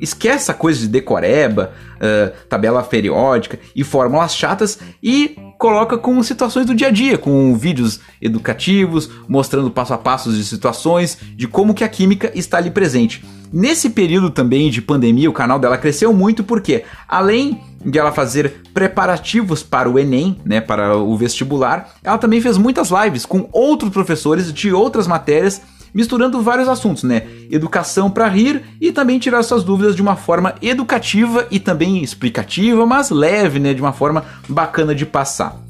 esquece 0.00 0.50
a 0.50 0.54
coisa 0.54 0.80
de 0.80 0.88
decoreba, 0.88 1.72
uh, 1.96 2.32
tabela 2.48 2.82
periódica 2.82 3.58
e 3.76 3.84
fórmulas 3.84 4.34
chatas 4.34 4.78
e 5.02 5.36
coloca 5.62 5.96
com 5.96 6.20
situações 6.24 6.66
do 6.66 6.74
dia 6.74 6.88
a 6.88 6.90
dia, 6.90 7.16
com 7.16 7.54
vídeos 7.56 8.00
educativos, 8.20 9.08
mostrando 9.28 9.70
passo 9.70 9.94
a 9.94 9.98
passo 9.98 10.32
de 10.32 10.44
situações, 10.44 11.16
de 11.36 11.46
como 11.46 11.72
que 11.72 11.84
a 11.84 11.88
química 11.88 12.32
está 12.34 12.56
ali 12.56 12.68
presente. 12.68 13.24
Nesse 13.52 13.90
período 13.90 14.28
também 14.28 14.72
de 14.72 14.82
pandemia, 14.82 15.30
o 15.30 15.32
canal 15.32 15.60
dela 15.60 15.78
cresceu 15.78 16.12
muito 16.12 16.42
porque, 16.42 16.82
além 17.06 17.60
de 17.86 17.96
ela 17.96 18.10
fazer 18.10 18.62
preparativos 18.74 19.62
para 19.62 19.88
o 19.88 20.00
Enem, 20.00 20.36
né, 20.44 20.60
para 20.60 20.96
o 20.96 21.16
vestibular, 21.16 21.94
ela 22.02 22.18
também 22.18 22.40
fez 22.40 22.58
muitas 22.58 22.90
lives 22.90 23.24
com 23.24 23.48
outros 23.52 23.92
professores 23.92 24.52
de 24.52 24.72
outras 24.72 25.06
matérias 25.06 25.62
misturando 25.94 26.40
vários 26.40 26.68
assuntos, 26.68 27.02
né? 27.02 27.22
Educação 27.50 28.10
para 28.10 28.28
rir 28.28 28.62
e 28.80 28.92
também 28.92 29.18
tirar 29.18 29.42
suas 29.42 29.64
dúvidas 29.64 29.94
de 29.94 30.02
uma 30.02 30.16
forma 30.16 30.54
educativa 30.62 31.46
e 31.50 31.58
também 31.58 32.02
explicativa, 32.02 32.86
mas 32.86 33.10
leve, 33.10 33.58
né? 33.58 33.74
De 33.74 33.80
uma 33.80 33.92
forma 33.92 34.24
bacana 34.48 34.94
de 34.94 35.06
passar. 35.06 35.60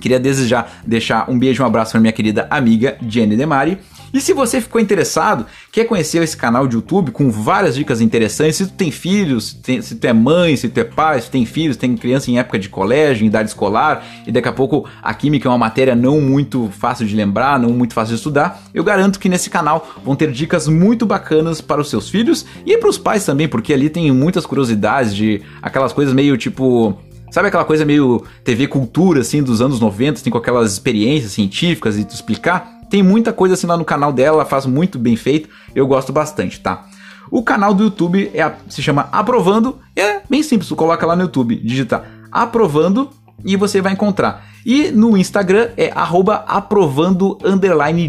Queria 0.00 0.18
desde 0.18 0.48
já 0.48 0.66
deixar 0.84 1.30
um 1.30 1.38
beijo 1.38 1.62
e 1.62 1.64
um 1.64 1.66
abraço 1.66 1.92
para 1.92 2.00
minha 2.00 2.12
querida 2.12 2.48
amiga 2.50 2.96
Jenny 3.08 3.36
Demari 3.36 3.78
e 4.12 4.20
se 4.20 4.32
você 4.32 4.60
ficou 4.60 4.80
interessado, 4.80 5.46
quer 5.70 5.84
conhecer 5.84 6.22
esse 6.22 6.36
canal 6.36 6.66
de 6.66 6.76
YouTube 6.76 7.10
com 7.12 7.30
várias 7.30 7.74
dicas 7.74 8.00
interessantes, 8.00 8.56
se 8.56 8.66
tu 8.66 8.74
tem 8.74 8.90
filhos, 8.90 9.58
se, 9.62 9.94
tu 9.94 10.04
é 10.06 10.12
mãe, 10.12 10.56
se 10.56 10.68
tu 10.68 10.78
é 10.78 10.84
pai, 10.84 11.20
se 11.20 11.30
tem 11.30 11.46
filhos, 11.46 11.76
tem 11.76 11.96
criança 11.96 12.30
em 12.30 12.38
época 12.38 12.58
de 12.58 12.68
colégio, 12.68 13.24
em 13.24 13.28
idade 13.28 13.48
escolar, 13.48 14.04
e 14.26 14.32
daqui 14.32 14.48
a 14.48 14.52
pouco 14.52 14.88
a 15.02 15.14
química 15.14 15.48
é 15.48 15.50
uma 15.50 15.58
matéria 15.58 15.94
não 15.94 16.20
muito 16.20 16.68
fácil 16.78 17.06
de 17.06 17.16
lembrar, 17.16 17.58
não 17.58 17.70
muito 17.70 17.94
fácil 17.94 18.14
de 18.14 18.20
estudar, 18.20 18.62
eu 18.74 18.84
garanto 18.84 19.18
que 19.18 19.28
nesse 19.28 19.48
canal 19.48 19.94
vão 20.04 20.14
ter 20.14 20.30
dicas 20.30 20.68
muito 20.68 21.06
bacanas 21.06 21.60
para 21.60 21.80
os 21.80 21.88
seus 21.88 22.10
filhos 22.10 22.44
e 22.66 22.76
para 22.76 22.88
os 22.88 22.98
pais 22.98 23.24
também, 23.24 23.48
porque 23.48 23.72
ali 23.72 23.88
tem 23.88 24.10
muitas 24.12 24.44
curiosidades 24.44 25.14
de 25.14 25.40
aquelas 25.62 25.92
coisas 25.92 26.14
meio 26.14 26.36
tipo 26.36 26.98
Sabe 27.32 27.48
aquela 27.48 27.64
coisa 27.64 27.82
meio 27.86 28.22
TV 28.44 28.66
cultura, 28.66 29.22
assim, 29.22 29.42
dos 29.42 29.62
anos 29.62 29.80
90, 29.80 30.20
assim, 30.20 30.28
com 30.28 30.36
aquelas 30.36 30.70
experiências 30.70 31.32
científicas 31.32 31.98
e 31.98 32.04
tu 32.04 32.14
explicar? 32.14 32.81
Tem 32.92 33.02
muita 33.02 33.32
coisa 33.32 33.54
assim 33.54 33.66
lá 33.66 33.74
no 33.74 33.86
canal 33.86 34.12
dela, 34.12 34.36
ela 34.36 34.44
faz 34.44 34.66
muito 34.66 34.98
bem 34.98 35.16
feito, 35.16 35.48
eu 35.74 35.86
gosto 35.86 36.12
bastante, 36.12 36.60
tá? 36.60 36.84
O 37.30 37.42
canal 37.42 37.72
do 37.72 37.84
YouTube 37.84 38.30
é, 38.34 38.52
se 38.68 38.82
chama 38.82 39.08
Aprovando, 39.10 39.78
é 39.96 40.20
bem 40.28 40.42
simples, 40.42 40.68
tu 40.68 40.76
coloca 40.76 41.06
lá 41.06 41.16
no 41.16 41.22
YouTube, 41.22 41.56
digita 41.56 42.04
Aprovando 42.30 43.08
e 43.42 43.56
você 43.56 43.80
vai 43.80 43.94
encontrar. 43.94 44.44
E 44.66 44.90
no 44.90 45.16
Instagram 45.16 45.70
é 45.74 45.90
aprovando 45.94 47.38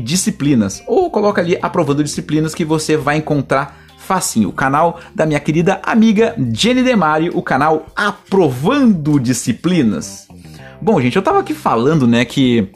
disciplinas. 0.04 0.84
Ou 0.86 1.10
coloca 1.10 1.40
ali 1.40 1.58
aprovando 1.62 2.04
disciplinas 2.04 2.54
que 2.54 2.66
você 2.66 2.98
vai 2.98 3.16
encontrar 3.16 3.86
facinho. 3.98 4.50
O 4.50 4.54
canal 4.54 5.00
da 5.16 5.26
minha 5.26 5.40
querida 5.40 5.80
amiga 5.82 6.36
Jenny 6.52 6.84
Demari, 6.84 7.30
o 7.30 7.42
canal 7.42 7.86
Aprovando 7.96 9.18
Disciplinas. 9.18 10.28
Bom, 10.82 11.00
gente, 11.00 11.16
eu 11.16 11.22
tava 11.22 11.40
aqui 11.40 11.54
falando, 11.54 12.06
né, 12.06 12.26
que 12.26 12.70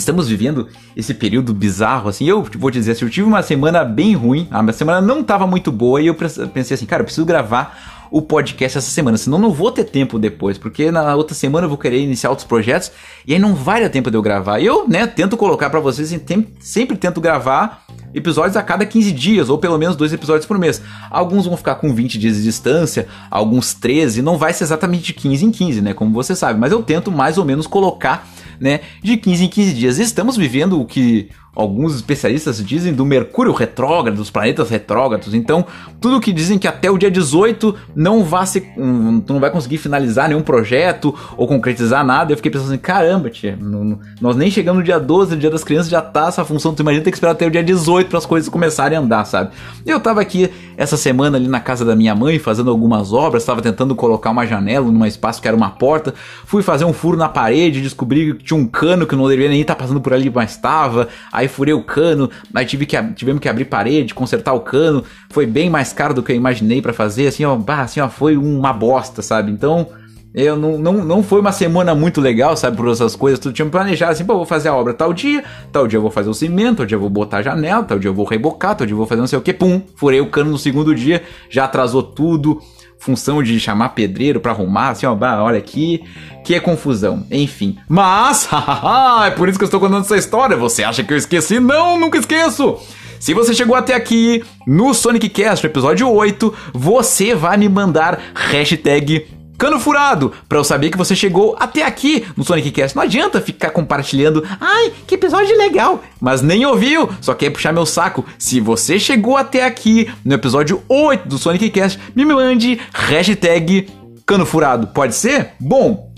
estamos 0.00 0.28
vivendo 0.28 0.68
esse 0.96 1.14
período 1.14 1.54
bizarro, 1.54 2.08
assim, 2.08 2.26
eu 2.26 2.42
vou 2.58 2.70
dizer 2.70 2.92
assim, 2.92 3.04
eu 3.04 3.10
tive 3.10 3.26
uma 3.26 3.42
semana 3.42 3.84
bem 3.84 4.14
ruim, 4.14 4.48
a 4.50 4.62
minha 4.62 4.72
semana 4.72 5.00
não 5.00 5.20
estava 5.20 5.46
muito 5.46 5.70
boa 5.70 6.00
e 6.00 6.06
eu 6.06 6.14
pensei 6.14 6.74
assim, 6.74 6.86
cara, 6.86 7.02
eu 7.02 7.04
preciso 7.04 7.26
gravar 7.26 8.00
o 8.10 8.20
podcast 8.20 8.76
essa 8.76 8.90
semana, 8.90 9.16
senão 9.16 9.38
não 9.38 9.52
vou 9.52 9.70
ter 9.70 9.84
tempo 9.84 10.18
depois, 10.18 10.58
porque 10.58 10.90
na 10.90 11.14
outra 11.14 11.34
semana 11.34 11.66
eu 11.66 11.68
vou 11.68 11.78
querer 11.78 12.00
iniciar 12.00 12.30
outros 12.30 12.46
projetos 12.46 12.90
e 13.24 13.32
aí 13.32 13.38
não 13.38 13.54
vai 13.54 13.80
dar 13.80 13.88
tempo 13.88 14.10
de 14.10 14.16
eu 14.16 14.22
gravar. 14.22 14.60
Eu, 14.60 14.88
né, 14.88 15.06
tento 15.06 15.36
colocar 15.36 15.70
para 15.70 15.78
vocês, 15.78 16.12
sempre 16.58 16.96
tento 16.96 17.20
gravar 17.20 17.84
episódios 18.12 18.56
a 18.56 18.62
cada 18.64 18.84
15 18.84 19.12
dias, 19.12 19.48
ou 19.48 19.58
pelo 19.58 19.78
menos 19.78 19.94
dois 19.94 20.12
episódios 20.12 20.44
por 20.44 20.58
mês. 20.58 20.82
Alguns 21.08 21.46
vão 21.46 21.56
ficar 21.56 21.76
com 21.76 21.94
20 21.94 22.18
dias 22.18 22.36
de 22.36 22.42
distância, 22.42 23.06
alguns 23.30 23.74
13, 23.74 24.22
não 24.22 24.36
vai 24.36 24.52
ser 24.52 24.64
exatamente 24.64 25.04
de 25.04 25.12
15 25.12 25.46
em 25.46 25.50
15, 25.52 25.80
né, 25.80 25.94
como 25.94 26.12
você 26.12 26.34
sabe, 26.34 26.58
mas 26.58 26.72
eu 26.72 26.82
tento 26.82 27.12
mais 27.12 27.38
ou 27.38 27.44
menos 27.44 27.68
colocar 27.68 28.28
né, 28.60 28.80
de 29.02 29.16
15 29.16 29.44
em 29.44 29.48
15 29.48 29.74
dias. 29.74 29.98
Estamos 29.98 30.36
vivendo 30.36 30.80
o 30.80 30.84
que 30.84 31.30
alguns 31.54 31.96
especialistas 31.96 32.64
dizem 32.64 32.92
do 32.92 33.04
Mercúrio 33.04 33.52
retrógrado, 33.52 34.16
dos 34.16 34.30
planetas 34.30 34.70
retrógrados. 34.70 35.34
Então, 35.34 35.64
tudo 36.00 36.20
que 36.20 36.32
dizem 36.32 36.58
que 36.58 36.68
até 36.68 36.90
o 36.90 36.96
dia 36.96 37.10
18 37.10 37.74
não 37.94 38.22
vai 38.22 38.46
se, 38.46 38.66
um, 38.76 39.20
tu 39.20 39.32
não 39.32 39.40
vai 39.40 39.50
conseguir 39.50 39.78
finalizar 39.78 40.28
nenhum 40.28 40.42
projeto 40.42 41.14
ou 41.36 41.46
concretizar 41.46 42.04
nada. 42.04 42.32
Eu 42.32 42.36
fiquei 42.36 42.50
pensando 42.50 42.68
assim, 42.68 42.78
caramba, 42.78 43.30
tia, 43.30 43.58
não, 43.60 43.98
nós 44.20 44.36
nem 44.36 44.50
chegamos 44.50 44.80
no 44.80 44.84
dia 44.84 44.98
12, 44.98 45.34
no 45.34 45.40
dia 45.40 45.50
das 45.50 45.64
crianças 45.64 45.90
já 45.90 46.00
tá 46.00 46.28
essa 46.28 46.44
função. 46.44 46.74
Tu 46.74 46.82
imagina 46.82 47.04
ter 47.04 47.10
que 47.10 47.16
esperar 47.16 47.32
até 47.32 47.46
o 47.46 47.50
dia 47.50 47.62
18 47.62 48.08
para 48.08 48.18
as 48.18 48.26
coisas 48.26 48.48
começarem 48.48 48.96
a 48.96 49.00
andar, 49.00 49.24
sabe? 49.24 49.50
Eu 49.84 49.98
tava 50.00 50.20
aqui 50.20 50.50
essa 50.76 50.96
semana 50.96 51.36
ali 51.36 51.48
na 51.48 51.60
casa 51.60 51.84
da 51.84 51.96
minha 51.96 52.14
mãe 52.14 52.38
fazendo 52.38 52.70
algumas 52.70 53.12
obras, 53.12 53.44
tava 53.44 53.60
tentando 53.60 53.94
colocar 53.94 54.30
uma 54.30 54.46
janela 54.46 54.90
num 54.90 55.04
espaço 55.04 55.42
que 55.42 55.48
era 55.48 55.56
uma 55.56 55.70
porta, 55.70 56.14
fui 56.44 56.62
fazer 56.62 56.84
um 56.84 56.92
furo 56.92 57.16
na 57.16 57.28
parede, 57.28 57.80
descobri 57.80 58.34
que 58.34 58.44
tinha 58.44 58.58
um 58.58 58.66
cano 58.66 59.06
que 59.06 59.16
não 59.16 59.28
deveria 59.28 59.50
nem 59.50 59.60
estar 59.60 59.74
tá 59.74 59.80
passando 59.80 60.00
por 60.00 60.14
ali, 60.14 60.30
mas 60.30 60.52
estava. 60.52 61.08
Aí 61.40 61.48
furei 61.48 61.72
o 61.72 61.82
cano, 61.82 62.30
aí 62.54 62.66
tive 62.66 62.84
que, 62.84 63.02
tivemos 63.14 63.40
que 63.40 63.48
abrir 63.48 63.64
parede, 63.64 64.12
consertar 64.12 64.52
o 64.52 64.60
cano. 64.60 65.02
Foi 65.30 65.46
bem 65.46 65.70
mais 65.70 65.90
caro 65.90 66.12
do 66.12 66.22
que 66.22 66.32
eu 66.32 66.36
imaginei 66.36 66.82
para 66.82 66.92
fazer, 66.92 67.28
assim, 67.28 67.46
ó, 67.46 67.56
bah, 67.56 67.80
assim, 67.80 67.98
ó, 67.98 68.10
foi 68.10 68.36
uma 68.36 68.74
bosta, 68.74 69.22
sabe? 69.22 69.50
Então, 69.50 69.88
eu 70.34 70.54
não, 70.54 70.76
não, 70.76 70.92
não 71.02 71.22
foi 71.22 71.40
uma 71.40 71.50
semana 71.50 71.94
muito 71.94 72.20
legal, 72.20 72.54
sabe, 72.58 72.76
por 72.76 72.86
essas 72.88 73.16
coisas. 73.16 73.38
Tu 73.40 73.52
tinha 73.52 73.66
planejado 73.66 74.12
assim, 74.12 74.24
pô, 74.24 74.36
vou 74.36 74.44
fazer 74.44 74.68
a 74.68 74.74
obra 74.74 74.92
tal 74.92 75.14
dia, 75.14 75.42
tal 75.72 75.88
dia 75.88 75.96
eu 75.96 76.02
vou 76.02 76.10
fazer 76.10 76.28
o 76.28 76.34
cimento, 76.34 76.76
tal 76.78 76.86
dia 76.86 76.96
eu 76.96 77.00
vou 77.00 77.08
botar 77.08 77.38
a 77.38 77.42
janela, 77.42 77.82
tal 77.84 77.98
dia 77.98 78.10
eu 78.10 78.14
vou 78.14 78.26
rebocar, 78.26 78.76
tal 78.76 78.86
dia 78.86 78.92
eu 78.92 78.98
vou 78.98 79.06
fazer 79.06 79.20
não 79.22 79.26
sei 79.26 79.38
o 79.38 79.42
que, 79.42 79.54
pum, 79.54 79.80
furei 79.96 80.20
o 80.20 80.26
cano 80.26 80.50
no 80.50 80.58
segundo 80.58 80.94
dia, 80.94 81.22
já 81.48 81.64
atrasou 81.64 82.02
tudo 82.02 82.60
função 83.00 83.42
de 83.42 83.58
chamar 83.58 83.88
pedreiro 83.90 84.38
para 84.38 84.52
arrumar, 84.52 84.90
assim, 84.90 85.06
ó, 85.06 85.16
olha 85.42 85.58
aqui, 85.58 86.04
que 86.44 86.54
é 86.54 86.60
confusão, 86.60 87.26
enfim. 87.30 87.76
Mas, 87.88 88.48
é 89.26 89.30
por 89.30 89.48
isso 89.48 89.58
que 89.58 89.64
eu 89.64 89.66
estou 89.66 89.80
contando 89.80 90.04
essa 90.04 90.16
história. 90.16 90.56
Você 90.56 90.84
acha 90.84 91.02
que 91.02 91.12
eu 91.12 91.16
esqueci? 91.16 91.58
Não, 91.58 91.98
nunca 91.98 92.18
esqueço. 92.18 92.78
Se 93.18 93.34
você 93.34 93.54
chegou 93.54 93.74
até 93.74 93.94
aqui 93.94 94.44
no 94.66 94.94
Sonic 94.94 95.28
Cast, 95.30 95.66
episódio 95.66 96.10
8, 96.10 96.54
você 96.72 97.34
vai 97.34 97.56
me 97.56 97.68
mandar 97.68 98.20
hashtag 98.34 99.26
cano 99.60 99.78
furado, 99.78 100.32
para 100.48 100.56
eu 100.56 100.64
saber 100.64 100.88
que 100.88 100.96
você 100.96 101.14
chegou 101.14 101.54
até 101.60 101.84
aqui 101.84 102.26
no 102.34 102.42
Sonic 102.42 102.70
Cast. 102.70 102.96
Não 102.96 103.02
adianta 103.02 103.42
ficar 103.42 103.68
compartilhando, 103.68 104.42
ai, 104.58 104.90
que 105.06 105.16
episódio 105.16 105.54
legal, 105.58 106.02
mas 106.18 106.40
nem 106.40 106.64
ouviu, 106.64 107.10
só 107.20 107.34
quer 107.34 107.50
puxar 107.50 107.70
meu 107.70 107.84
saco. 107.84 108.24
Se 108.38 108.58
você 108.58 108.98
chegou 108.98 109.36
até 109.36 109.66
aqui 109.66 110.10
no 110.24 110.32
episódio 110.32 110.82
8 110.88 111.28
do 111.28 111.36
Sonic 111.36 111.68
Cast, 111.68 112.00
me 112.16 112.24
mande 112.24 112.80
hashtag 112.94 113.86
cano 114.24 114.46
furado, 114.46 114.86
pode 114.86 115.14
ser? 115.14 115.50
Bom, 115.60 116.10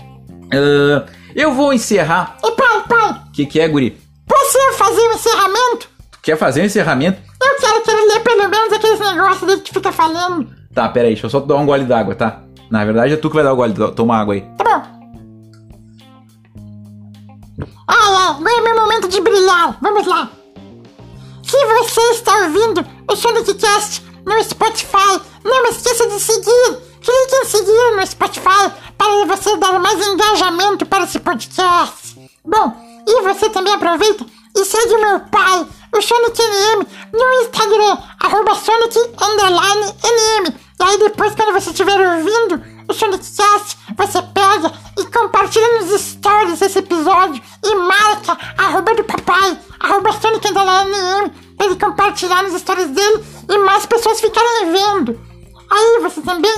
uh, 0.45 1.05
eu 1.35 1.53
vou 1.53 1.73
encerrar. 1.73 2.37
E 2.41 2.51
pai, 2.51 2.83
pai. 2.87 3.11
O 3.27 3.31
que, 3.33 3.45
que 3.45 3.59
é, 3.59 3.67
guri? 3.67 3.97
Posso 4.25 4.57
fazer 4.77 5.01
o 5.01 5.09
um 5.09 5.15
encerramento? 5.15 5.89
Tu 6.11 6.19
quer 6.21 6.37
fazer 6.37 6.61
o 6.61 6.63
um 6.63 6.67
encerramento? 6.67 7.19
Eu 7.43 7.59
quero, 7.59 7.83
quero 7.83 8.07
ler 8.07 8.19
pelo 8.21 8.47
menos 8.47 8.71
aqueles 8.71 8.99
negócios 9.01 9.55
que 9.55 9.63
tu 9.63 9.73
fica 9.73 9.91
falando. 9.91 10.47
Tá, 10.73 10.87
pera 10.87 11.07
aí, 11.07 11.13
deixa 11.13 11.25
eu 11.25 11.29
só 11.29 11.41
dar 11.41 11.55
um 11.55 11.65
gole 11.65 11.83
d'água, 11.83 12.15
tá? 12.15 12.39
Na 12.69 12.85
verdade 12.85 13.13
é 13.13 13.17
tu 13.17 13.29
que 13.29 13.35
vai 13.35 13.43
dar 13.43 13.53
o 13.53 13.55
gole. 13.55 13.73
Toma 13.95 14.17
água 14.17 14.33
aí. 14.33 14.41
Tá 14.57 14.63
bom. 14.63 14.93
Ai, 17.87 18.15
agora 18.15 18.57
é 18.57 18.61
meu 18.61 18.75
momento 18.75 19.07
de 19.07 19.21
brilhar. 19.21 19.77
Vamos 19.81 20.07
lá. 20.07 20.29
Se 21.43 21.65
você 21.65 22.01
está 22.13 22.35
ouvindo 22.37 22.85
o 23.09 23.15
SonicCast 23.15 24.03
no 24.25 24.43
Spotify, 24.43 25.21
não 25.43 25.65
esqueça 25.67 26.07
de 26.07 26.19
seguir. 26.19 26.77
Clique 27.01 27.35
em 27.35 27.45
seguir 27.45 27.95
no 27.95 28.07
Spotify 28.07 28.71
para 28.97 29.25
você 29.27 29.57
dar 29.57 29.77
mais 29.79 30.07
engajamento 30.07 30.85
para 30.85 31.03
esse 31.03 31.19
podcast. 31.19 32.17
Bom, 32.45 32.73
e 33.05 33.21
você 33.23 33.49
também 33.49 33.73
aproveita 33.73 34.25
e 34.55 34.65
segue 34.65 34.97
meu 34.97 35.19
pai, 35.19 35.65
o 35.95 36.01
Sonic 36.01 36.41
NM, 36.41 36.87
no 37.11 37.41
Instagram, 37.41 37.97
arroba. 38.19 38.53
E 40.79 40.83
aí 40.83 40.97
depois, 40.97 41.35
quando 41.35 41.53
você 41.53 41.69
estiver 41.69 41.99
ouvindo 41.99 42.61
o 42.87 42.93
Sonicast, 42.93 43.77
você 43.95 44.21
pega 44.21 44.71
e 44.97 45.05
compartilha 45.05 45.79
nos 45.79 46.01
stories 46.01 46.61
esse 46.61 46.79
episódio 46.79 47.41
e 47.63 47.75
marca 47.75 48.37
arroba 48.57 48.95
do 48.95 49.03
papai, 49.03 49.57
arroba 49.79 50.11
Sonic 50.13 50.51
pra 50.53 51.65
ele 51.65 51.75
compartilhar 51.75 52.43
nos 52.43 52.59
stories 52.59 52.89
dele 52.89 53.23
e 53.49 53.57
mais 53.59 53.85
pessoas 53.85 54.19
ficarem 54.19 54.71
vendo. 54.71 55.19
Aí 55.69 55.99
você 56.01 56.21
também, 56.21 56.53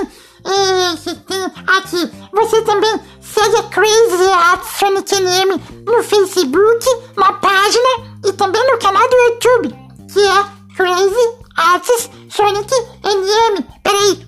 e, 0.46 1.16
tem 1.16 1.44
aqui, 1.68 2.12
você 2.32 2.62
também 2.64 3.00
segue 3.22 3.64
Crazy 3.70 4.32
at 4.32 4.64
Sonic 4.64 5.16
NM 5.16 5.62
no 5.86 6.04
Facebook, 6.04 6.86
na 7.16 7.34
página 7.34 7.90
e 8.26 8.34
também 8.34 8.66
no 8.72 8.78
canal 8.80 9.08
do 9.08 9.16
YouTube, 9.16 9.76
que 10.12 10.20
é 10.20 10.46
Crazy 10.76 11.45
Arts 11.58 12.10
Sonic 12.30 12.74
NM. 13.04 13.66
Peraí. 13.84 14.26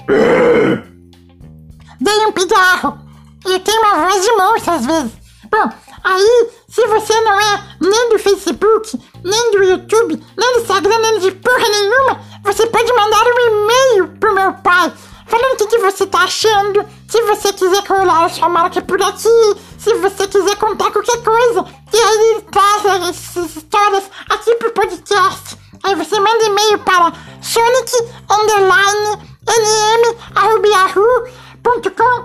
Dei 2.00 2.26
um 2.26 2.32
pigarro. 2.32 3.00
Eu 3.46 3.60
tenho 3.60 3.82
uma 3.82 4.10
voz 4.10 4.24
de 4.24 4.32
monstro 4.34 4.74
às 4.74 4.86
vezes. 4.86 5.12
Bom, 5.50 5.70
aí, 6.04 6.50
se 6.70 6.86
você 6.88 7.22
não 7.22 7.40
é 7.40 7.63
nem 7.80 8.10
do 8.10 8.20
Facebook, 8.20 9.00
nem 9.24 9.52
do 9.52 9.63
YouTube, 9.63 10.24
nem 10.38 10.54
do 10.54 10.60
Instagram, 10.62 11.00
nem 11.00 11.20
de 11.20 11.32
porra 11.32 11.70
nenhuma, 11.70 12.22
você 12.44 12.68
pode 12.68 12.92
mandar 12.94 13.24
um 13.24 13.40
e-mail 13.48 14.08
pro 14.20 14.34
meu 14.34 14.54
pai 14.56 14.92
falando 15.28 15.54
o 15.54 15.58
que, 15.58 15.68
que 15.68 15.78
você 15.78 16.08
tá 16.08 16.20
achando, 16.24 16.86
se 17.08 17.22
você 17.24 17.54
quiser 17.54 17.84
colar 17.86 18.26
a 18.26 18.30
sua 18.30 18.50
marca 18.50 18.82
por 18.82 19.02
aqui, 19.02 19.56
se 19.78 19.94
você 19.96 20.28
quiser 20.28 20.56
contar 20.56 20.92
qualquer 20.92 21.22
coisa, 21.22 21.66
e 21.94 21.98
aí 21.98 22.32
ele 22.32 22.42
traz 22.44 23.10
essas 23.10 23.56
histórias 23.56 24.04
aqui 24.30 24.56
pro 24.56 24.72
podcast. 24.72 25.58
Aí 25.84 25.96
você 25.96 26.20
manda 26.20 26.46
e-mail 26.46 26.80
para 26.80 27.13
sonic 27.42 27.92
underline 28.30 29.18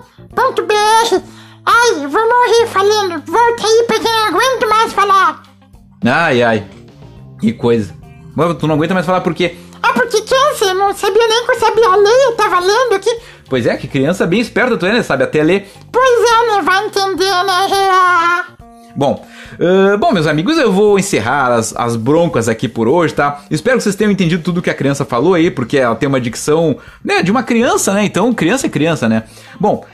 nm.yahoo.com.br 0.03 1.23
Ai, 1.65 2.07
vou 2.07 2.29
morrer 2.29 2.67
falando. 2.67 3.23
Volta 3.25 3.67
aí 3.67 3.85
porque 3.87 4.09
eu 4.09 4.13
não 4.13 4.27
aguento 4.29 4.69
mais 4.69 4.93
falar. 4.93 5.43
Ai, 6.05 6.43
ai. 6.43 6.67
Que 7.41 7.53
coisa. 7.53 7.95
Mas 8.35 8.57
tu 8.57 8.67
não 8.67 8.75
aguenta 8.75 8.95
mais 8.95 9.07
falar 9.07 9.21
por 9.21 9.35
quê? 9.35 9.57
Ah, 9.83 9.93
porque 9.93 10.23
criança, 10.23 10.75
não 10.75 10.95
sabia 10.95 11.27
nem 11.29 11.45
que 11.45 11.53
eu 11.53 11.61
sabia 11.61 11.97
ler, 11.97 12.25
eu 12.25 12.37
tava 12.37 12.61
lendo 12.61 12.95
aqui. 12.95 13.11
Pois 13.49 13.67
é, 13.67 13.77
que 13.77 13.87
criança 13.87 14.27
bem 14.27 14.41
esperta 14.41 14.77
tu 14.77 14.87
é, 14.87 14.93
né? 14.93 15.03
Sabe 15.03 15.25
até 15.25 15.43
ler. 15.43 15.71
Pois 15.93 16.31
é, 16.31 16.47
né? 16.53 16.63
Vai 16.63 16.87
entender, 16.87 17.45
né? 17.45 18.45
Bom, 18.95 19.25
uh, 19.55 19.99
bom, 19.99 20.13
meus 20.13 20.27
amigos, 20.27 20.59
eu 20.59 20.73
vou 20.73 20.99
encerrar 20.99 21.53
as, 21.53 21.75
as 21.77 21.97
broncas 21.97 22.49
aqui 22.49 22.69
por 22.69 22.89
hoje, 22.89 23.15
tá? 23.15 23.43
Espero 23.51 23.79
que 23.79 23.83
vocês 23.83 23.97
tenham 23.97 24.11
entendido 24.11 24.43
tudo 24.43 24.63
que 24.63 24.71
a 24.71 24.75
criança 24.75 25.05
falou 25.05 25.35
aí, 25.35 25.51
porque 25.51 25.79
ela 25.79 25.95
tem 25.95 26.09
uma 26.09 26.21
dicção, 26.21 26.77
né, 27.05 27.23
de 27.23 27.31
uma 27.31 27.43
criança, 27.43 27.95
né? 27.95 28.05
Então, 28.05 28.33
criança 28.33 28.67
é 28.67 28.71
criança, 28.71 29.09
né? 29.09 29.25
Bom, 29.59 29.85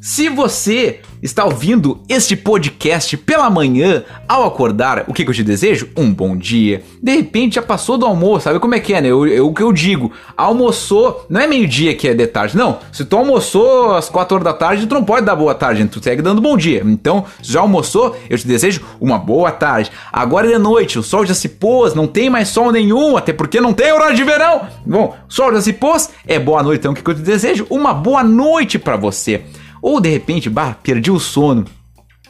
se 0.00 0.28
você 0.28 1.00
está 1.22 1.44
ouvindo 1.44 2.00
este 2.08 2.36
podcast 2.36 3.16
pela 3.16 3.50
manhã, 3.50 4.04
ao 4.28 4.44
acordar, 4.44 5.04
o 5.08 5.12
que, 5.12 5.24
que, 5.24 5.30
eu 5.30 5.34
te 5.34 5.42
desejo? 5.42 5.88
Um 5.96 6.12
bom 6.12 6.36
dia. 6.36 6.82
De 7.02 7.16
repente 7.16 7.56
já 7.56 7.62
passou 7.62 7.98
do 7.98 8.06
almoço, 8.06 8.44
sabe 8.44 8.60
como 8.60 8.74
é 8.74 8.80
que 8.80 8.94
é, 8.94 9.00
né? 9.00 9.12
O 9.12 9.52
que 9.52 9.62
eu 9.62 9.72
digo, 9.72 10.12
almoçou, 10.36 11.26
não 11.28 11.40
é 11.40 11.46
meio-dia 11.46 11.94
que 11.94 12.08
é 12.08 12.14
de 12.14 12.26
tarde, 12.26 12.56
não. 12.56 12.78
Se 12.92 13.04
tu 13.04 13.16
almoçou 13.16 13.94
às 13.94 14.08
4 14.08 14.34
horas 14.36 14.44
da 14.44 14.52
tarde, 14.52 14.86
tu 14.86 14.94
não 14.94 15.04
pode 15.04 15.26
dar 15.26 15.34
boa 15.34 15.54
tarde, 15.54 15.86
tu 15.86 16.02
segue 16.02 16.22
dando 16.22 16.40
bom 16.40 16.56
dia. 16.56 16.82
Então, 16.84 17.24
se 17.42 17.52
já 17.52 17.60
almoçou, 17.60 18.16
eu 18.28 18.38
te 18.38 18.46
desejo 18.46 18.82
uma 19.00 19.18
boa 19.18 19.50
tarde. 19.50 19.90
Agora 20.12 20.50
é 20.52 20.58
noite, 20.58 20.98
o 20.98 21.02
sol 21.02 21.26
já 21.26 21.34
se 21.34 21.48
pôs, 21.48 21.94
não 21.94 22.06
tem 22.06 22.30
mais 22.30 22.48
sol 22.48 22.70
nenhum, 22.70 23.16
até 23.16 23.32
porque 23.32 23.60
não 23.60 23.72
tem 23.72 23.92
horário 23.92 24.16
de 24.16 24.24
verão. 24.24 24.62
Bom, 24.84 25.16
o 25.28 25.32
sol 25.32 25.52
já 25.52 25.60
se 25.60 25.72
pôs, 25.72 26.10
é 26.26 26.38
boa 26.38 26.62
noite, 26.62 26.80
então 26.80 26.92
o 26.92 26.94
que, 26.94 27.02
que 27.02 27.10
eu 27.10 27.14
te 27.14 27.22
desejo? 27.22 27.66
Uma 27.70 27.92
boa 27.92 28.22
noite 28.22 28.78
para 28.78 28.96
você. 28.96 29.42
Ou 29.80 30.00
de 30.00 30.08
repente, 30.08 30.48
bah, 30.48 30.76
perdi 30.82 31.10
o 31.10 31.18
sono. 31.18 31.64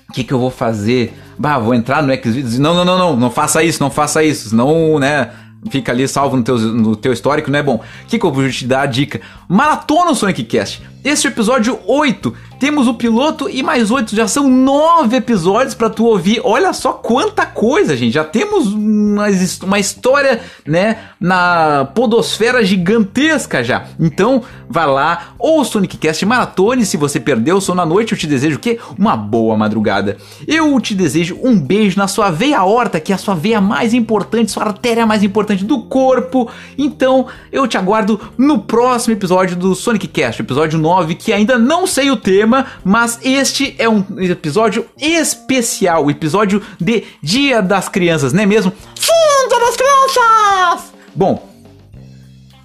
O 0.09 0.13
que, 0.13 0.23
que 0.23 0.33
eu 0.33 0.39
vou 0.39 0.51
fazer? 0.51 1.13
Bah, 1.39 1.59
vou 1.59 1.75
entrar 1.75 2.03
no 2.03 2.15
Xvideos. 2.15 2.59
Não, 2.59 2.75
não, 2.75 2.85
não, 2.85 2.99
não, 2.99 3.17
não 3.17 3.31
faça 3.31 3.63
isso, 3.63 3.83
não 3.83 3.91
faça 3.91 4.23
isso. 4.23 4.55
Não, 4.55 4.99
né? 4.99 5.31
Fica 5.71 5.91
ali 5.91 6.07
salvo 6.07 6.37
no 6.37 6.45
teu, 6.45 6.59
no 6.59 6.95
teu 6.95 7.13
histórico, 7.13 7.51
não 7.51 7.59
é 7.59 7.63
bom. 7.63 7.77
O 7.77 8.07
que, 8.07 8.19
que 8.19 8.25
eu 8.25 8.33
vou 8.33 8.49
te 8.49 8.67
dar 8.67 8.83
a 8.83 8.87
dica? 8.87 9.21
Maratona 9.49 10.13
o 10.13 10.15
Sonic 10.15 10.45
Cast. 10.45 10.83
Este 11.07 11.29
é 11.29 11.31
episódio 11.31 11.79
8 11.87 12.35
temos 12.59 12.89
o 12.89 12.95
piloto 12.95 13.51
e 13.51 13.63
mais 13.63 13.91
oito, 13.91 14.17
já 14.17 14.27
são 14.27 14.49
nove 14.49 15.17
episódios 15.17 15.75
para 15.75 15.91
tu 15.91 16.07
ouvir. 16.07 16.41
Olha 16.43 16.73
só 16.73 16.93
quanta 16.93 17.45
coisa, 17.45 17.95
gente. 17.95 18.15
Já 18.15 18.25
temos 18.25 18.73
uma, 18.73 19.27
uma 19.63 19.79
história, 19.79 20.41
né, 20.67 20.99
na 21.21 21.87
podosfera 21.95 22.65
gigantesca 22.65 23.63
já. 23.63 23.85
Então, 24.01 24.43
vai 24.69 24.87
lá, 24.87 25.35
ou 25.39 25.63
Sonic 25.65 25.99
Cast 25.99 26.25
Maratone, 26.25 26.87
se 26.87 26.97
você 26.97 27.21
perdeu 27.21 27.57
o 27.57 27.61
sono 27.61 27.83
à 27.83 27.87
noite, 27.87 28.13
eu 28.13 28.19
te 28.19 28.27
desejo 28.27 28.57
o 28.57 28.59
quê? 28.61 28.79
Uma 28.99 29.17
boa 29.17 29.57
madrugada. 29.57 30.17
Eu 30.49 30.81
te 30.81 30.95
desejo 30.95 31.39
um 31.43 31.61
beijo 31.61 31.99
na 31.99 32.09
sua 32.09 32.31
veia 32.31 32.65
horta, 32.65 32.99
que 32.99 33.13
é 33.13 33.15
a 33.15 33.19
sua 33.19 33.35
veia 33.35 33.61
mais 33.61 33.93
importante, 33.93 34.51
sua 34.51 34.65
artéria 34.65 35.05
mais 35.05 35.23
importante 35.23 35.63
do 35.63 35.83
corpo. 35.83 36.49
Então, 36.79 37.27
eu 37.53 37.69
te 37.69 37.77
aguardo 37.77 38.19
no 38.39 38.61
próximo 38.61 39.13
episódio 39.13 39.57
do 39.57 39.75
Sonic 39.75 40.09
Cast, 40.09 40.41
episódio 40.41 40.79
9, 40.79 40.96
que 41.05 41.33
ainda 41.33 41.59
não 41.59 41.87
sei 41.87 42.11
o 42.11 42.17
tema 42.17 42.67
mas 42.85 43.19
este 43.23 43.75
é 43.79 43.89
um 43.89 44.05
episódio 44.19 44.87
especial, 44.99 46.11
episódio 46.11 46.63
de 46.81 47.05
Dia 47.23 47.61
das 47.61 47.89
Crianças, 47.89 48.33
não 48.33 48.43
é 48.43 48.47
mesmo? 48.47 48.73
Sim, 48.95 49.13
Bruxas! 49.49 50.93
Bom, 51.15 51.57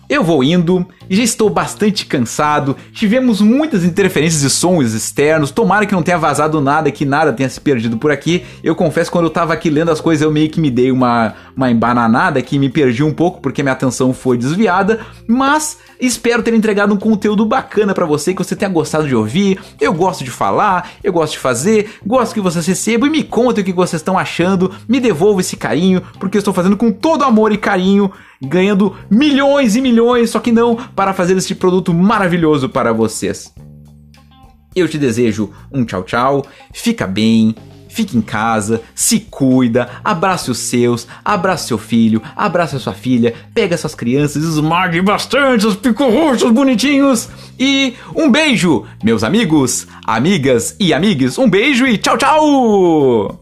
eu 0.10 0.24
vou 0.24 0.44
indo 0.44 0.86
já 1.12 1.24
estou 1.24 1.50
bastante 1.50 2.06
cansado. 2.06 2.76
Tivemos 2.94 3.41
muitas 3.41 3.84
interferências 3.84 4.41
de 4.41 4.50
sons 4.50 4.94
externos. 4.94 5.52
Tomara 5.52 5.86
que 5.86 5.94
não 5.94 6.02
tenha 6.02 6.17
vazado 6.17 6.62
nada, 6.62 6.89
que 6.89 7.04
nada 7.04 7.34
tenha 7.34 7.50
se 7.50 7.60
perdido 7.60 7.98
por 7.98 8.12
aqui. 8.12 8.46
Eu 8.63 8.76
confesso, 8.76 9.12
quando 9.12 9.26
eu 9.26 9.30
tava 9.30 9.52
aqui 9.52 9.70
lendo 9.70 9.91
as 9.91 10.00
coisas, 10.00 10.22
eu 10.22 10.32
meio 10.32 10.50
que 10.50 10.62
me 10.62 10.72
dei 10.72 10.89
uma, 10.89 11.34
uma 11.56 11.70
embananada 11.70 12.41
que 12.41 12.58
me 12.58 12.70
perdi 12.70 13.04
um 13.04 13.13
pouco 13.13 13.41
porque 13.41 13.62
minha 13.62 13.74
atenção 13.74 14.13
foi 14.13 14.38
desviada. 14.38 15.02
Mas 15.28 15.80
espero 16.02 16.42
ter 16.42 16.54
entregado 16.54 16.94
um 16.94 16.98
conteúdo 16.98 17.46
bacana 17.46 17.94
para 17.94 18.06
você, 18.06 18.34
que 18.34 18.44
você 18.44 18.56
tenha 18.56 18.72
gostado 18.72 19.08
de 19.08 19.16
ouvir. 19.16 19.60
Eu 19.80 19.94
gosto 19.94 20.24
de 20.24 20.32
falar, 20.32 20.92
eu 21.04 21.14
gosto 21.14 21.34
de 21.34 21.40
fazer, 21.40 21.92
gosto 22.06 22.34
que 22.34 22.42
vocês 22.42 22.66
recebam 22.66 23.08
e 23.08 23.12
me 23.12 23.24
contem 23.24 23.62
o 23.62 23.66
que 23.66 23.72
vocês 23.72 24.02
estão 24.02 24.18
achando. 24.18 24.74
Me 24.88 25.00
devolva 25.00 25.42
esse 25.42 25.56
carinho, 25.56 26.02
porque 26.20 26.38
eu 26.38 26.40
estou 26.40 26.54
fazendo 26.54 26.76
com 26.76 26.92
todo 26.92 27.24
amor 27.24 27.52
e 27.52 27.58
carinho 27.58 28.12
ganhando 28.44 28.96
milhões 29.10 29.76
e 29.76 29.82
milhões, 29.82 30.32
só 30.32 30.40
que 30.40 30.52
não 30.52 30.76
para 30.76 31.14
fazer 31.14 31.38
este 31.38 31.54
produto 31.54 31.94
maravilhoso 31.94 32.68
para 32.68 32.92
vocês. 32.92 33.54
Eu 34.76 34.88
te 34.88 34.98
desejo 34.98 35.52
um 35.72 35.86
tchau 35.86 36.02
tchau, 36.04 36.46
fica 36.74 37.06
bem, 37.06 37.54
fique 37.92 38.18
em 38.18 38.22
casa, 38.22 38.82
se 38.96 39.20
cuida, 39.20 39.90
abrace 40.04 40.50
os 40.50 40.58
seus, 40.58 41.08
abrace 41.24 41.68
seu 41.68 41.78
filho, 41.78 42.22
abrace 42.36 42.80
sua 42.80 42.94
filha, 42.94 43.34
pega 43.54 43.78
suas 43.78 43.94
crianças, 43.94 44.44
esmague 44.44 45.02
bastante 45.02 45.68
os 45.68 45.76
picorroxos 45.76 46.52
bonitinhos 46.52 47.30
e 47.60 47.94
um 48.16 48.32
beijo, 48.32 48.86
meus 49.04 49.24
amigos, 49.24 49.88
amigas 50.06 50.76
e 50.80 50.94
amigues, 50.94 51.38
um 51.38 51.50
beijo 51.50 51.86
e 51.86 51.98
tchau 51.98 52.18
tchau! 52.18 53.41